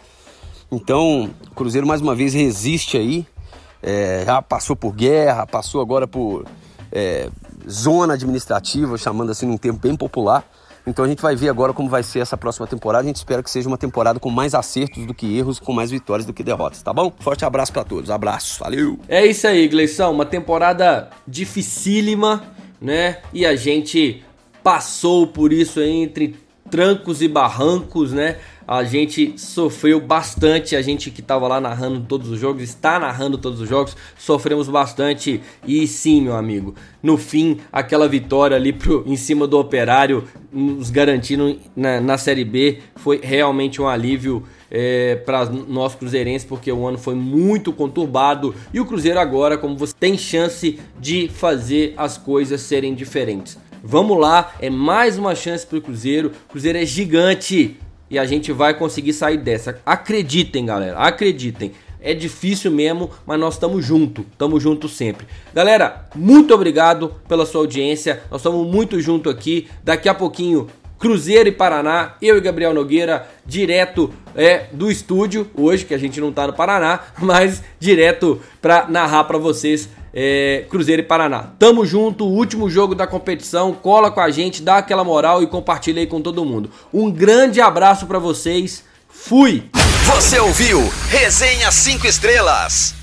Então, 0.71 1.29
o 1.51 1.55
Cruzeiro 1.55 1.85
mais 1.85 2.01
uma 2.01 2.15
vez 2.15 2.33
resiste 2.33 2.97
aí. 2.97 3.25
É, 3.81 4.23
já 4.25 4.41
passou 4.41 4.75
por 4.75 4.93
guerra, 4.93 5.45
passou 5.45 5.81
agora 5.81 6.07
por 6.07 6.45
é, 6.91 7.29
zona 7.69 8.13
administrativa, 8.13 8.97
chamando 8.97 9.31
assim 9.31 9.45
num 9.45 9.57
tempo 9.57 9.79
bem 9.79 9.95
popular. 9.95 10.45
Então 10.85 11.05
a 11.05 11.07
gente 11.07 11.21
vai 11.21 11.35
ver 11.35 11.49
agora 11.49 11.73
como 11.73 11.89
vai 11.89 12.03
ser 12.03 12.19
essa 12.19 12.35
próxima 12.35 12.67
temporada. 12.67 13.03
A 13.03 13.07
gente 13.07 13.15
espera 13.15 13.41
que 13.41 13.49
seja 13.49 13.67
uma 13.67 13.77
temporada 13.77 14.19
com 14.19 14.29
mais 14.29 14.53
acertos 14.53 15.05
do 15.05 15.13
que 15.13 15.37
erros, 15.37 15.59
com 15.59 15.71
mais 15.71 15.89
vitórias 15.89 16.25
do 16.25 16.33
que 16.33 16.43
derrotas, 16.43 16.81
tá 16.81 16.93
bom? 16.93 17.11
Forte 17.19 17.45
abraço 17.45 17.71
para 17.71 17.83
todos. 17.83 18.09
Abraço. 18.09 18.59
Valeu. 18.59 18.99
É 19.07 19.25
isso 19.25 19.47
aí, 19.47 19.67
Gleição. 19.67 20.11
Uma 20.11 20.25
temporada 20.25 21.09
dificílima, 21.25 22.43
né? 22.81 23.19
E 23.33 23.45
a 23.45 23.55
gente 23.55 24.23
passou 24.61 25.27
por 25.27 25.53
isso 25.53 25.81
entre 25.81 26.35
trancos 26.73 27.21
e 27.21 27.27
barrancos, 27.27 28.11
né? 28.11 28.37
A 28.67 28.83
gente 28.83 29.35
sofreu 29.37 30.01
bastante, 30.01 30.75
a 30.75 30.81
gente 30.81 31.11
que 31.11 31.21
estava 31.21 31.47
lá 31.47 31.61
narrando 31.61 31.99
todos 32.01 32.29
os 32.29 32.39
jogos, 32.39 32.63
está 32.63 32.99
narrando 32.99 33.37
todos 33.37 33.61
os 33.61 33.69
jogos, 33.69 33.95
sofremos 34.17 34.67
bastante. 34.67 35.39
E 35.67 35.85
sim, 35.85 36.21
meu 36.21 36.35
amigo, 36.35 36.73
no 37.03 37.15
fim, 37.15 37.59
aquela 37.71 38.07
vitória 38.07 38.57
ali 38.57 38.73
pro, 38.73 39.03
em 39.05 39.15
cima 39.15 39.45
do 39.45 39.59
Operário, 39.59 40.23
nos 40.51 40.89
garantindo 40.89 41.59
na, 41.75 42.01
na 42.01 42.17
Série 42.17 42.43
B, 42.43 42.79
foi 42.95 43.19
realmente 43.21 43.79
um 43.79 43.87
alívio 43.87 44.43
é, 44.71 45.17
para 45.17 45.45
nós 45.45 45.93
cruzeirenses, 45.93 46.47
porque 46.47 46.71
o 46.71 46.87
ano 46.87 46.97
foi 46.97 47.13
muito 47.13 47.71
conturbado 47.71 48.55
e 48.73 48.79
o 48.79 48.85
Cruzeiro 48.87 49.19
agora, 49.19 49.59
como 49.59 49.77
você 49.77 49.93
tem 49.99 50.17
chance 50.17 50.79
de 50.99 51.29
fazer 51.29 51.93
as 51.95 52.17
coisas 52.17 52.61
serem 52.61 52.95
diferentes. 52.95 53.61
Vamos 53.85 54.17
lá, 54.17 54.53
é 54.61 54.69
mais 54.69 55.17
uma 55.17 55.35
chance 55.35 55.67
para 55.67 55.77
o 55.77 55.81
Cruzeiro. 55.81 56.31
O 56.47 56.51
Cruzeiro 56.51 56.77
é 56.77 56.85
gigante 56.85 57.75
e 58.09 58.17
a 58.17 58.25
gente 58.25 58.49
vai 58.53 58.73
conseguir 58.73 59.11
sair 59.11 59.35
dessa. 59.35 59.77
Acreditem, 59.85 60.65
galera, 60.65 60.97
acreditem. 60.99 61.73
É 61.99 62.13
difícil 62.13 62.71
mesmo, 62.71 63.09
mas 63.25 63.37
nós 63.37 63.55
estamos 63.55 63.85
junto, 63.85 64.25
estamos 64.31 64.63
juntos 64.63 64.95
sempre. 64.95 65.27
Galera, 65.53 66.05
muito 66.15 66.53
obrigado 66.53 67.13
pela 67.27 67.45
sua 67.45 67.59
audiência. 67.59 68.21
Nós 68.31 68.39
estamos 68.39 68.65
muito 68.65 69.01
junto 69.01 69.29
aqui. 69.29 69.67
Daqui 69.83 70.07
a 70.07 70.13
pouquinho 70.13 70.67
Cruzeiro 70.97 71.49
e 71.49 71.51
Paraná, 71.51 72.15
eu 72.21 72.37
e 72.37 72.41
Gabriel 72.41 72.73
Nogueira, 72.73 73.27
direto 73.45 74.13
é, 74.33 74.67
do 74.71 74.89
estúdio, 74.89 75.51
hoje 75.53 75.83
que 75.83 75.93
a 75.93 75.97
gente 75.97 76.21
não 76.21 76.31
tá 76.31 76.47
no 76.47 76.53
Paraná, 76.53 77.01
mas 77.19 77.61
direto 77.77 78.39
para 78.61 78.87
narrar 78.87 79.25
para 79.25 79.37
vocês 79.37 79.89
é, 80.13 80.65
Cruzeiro 80.69 81.01
e 81.01 81.05
Paraná. 81.05 81.51
Tamo 81.57 81.85
junto, 81.85 82.25
último 82.25 82.69
jogo 82.69 82.93
da 82.93 83.07
competição, 83.07 83.73
cola 83.73 84.11
com 84.11 84.21
a 84.21 84.29
gente, 84.29 84.61
dá 84.61 84.77
aquela 84.77 85.03
moral 85.03 85.41
e 85.41 85.47
compartilha 85.47 85.99
aí 85.99 86.07
com 86.07 86.21
todo 86.21 86.45
mundo. 86.45 86.69
Um 86.93 87.09
grande 87.09 87.59
abraço 87.59 88.05
para 88.05 88.19
vocês, 88.19 88.83
fui! 89.09 89.69
Você 90.05 90.39
ouviu 90.39 90.79
Resenha 91.09 91.71
5 91.71 92.05
Estrelas. 92.05 93.02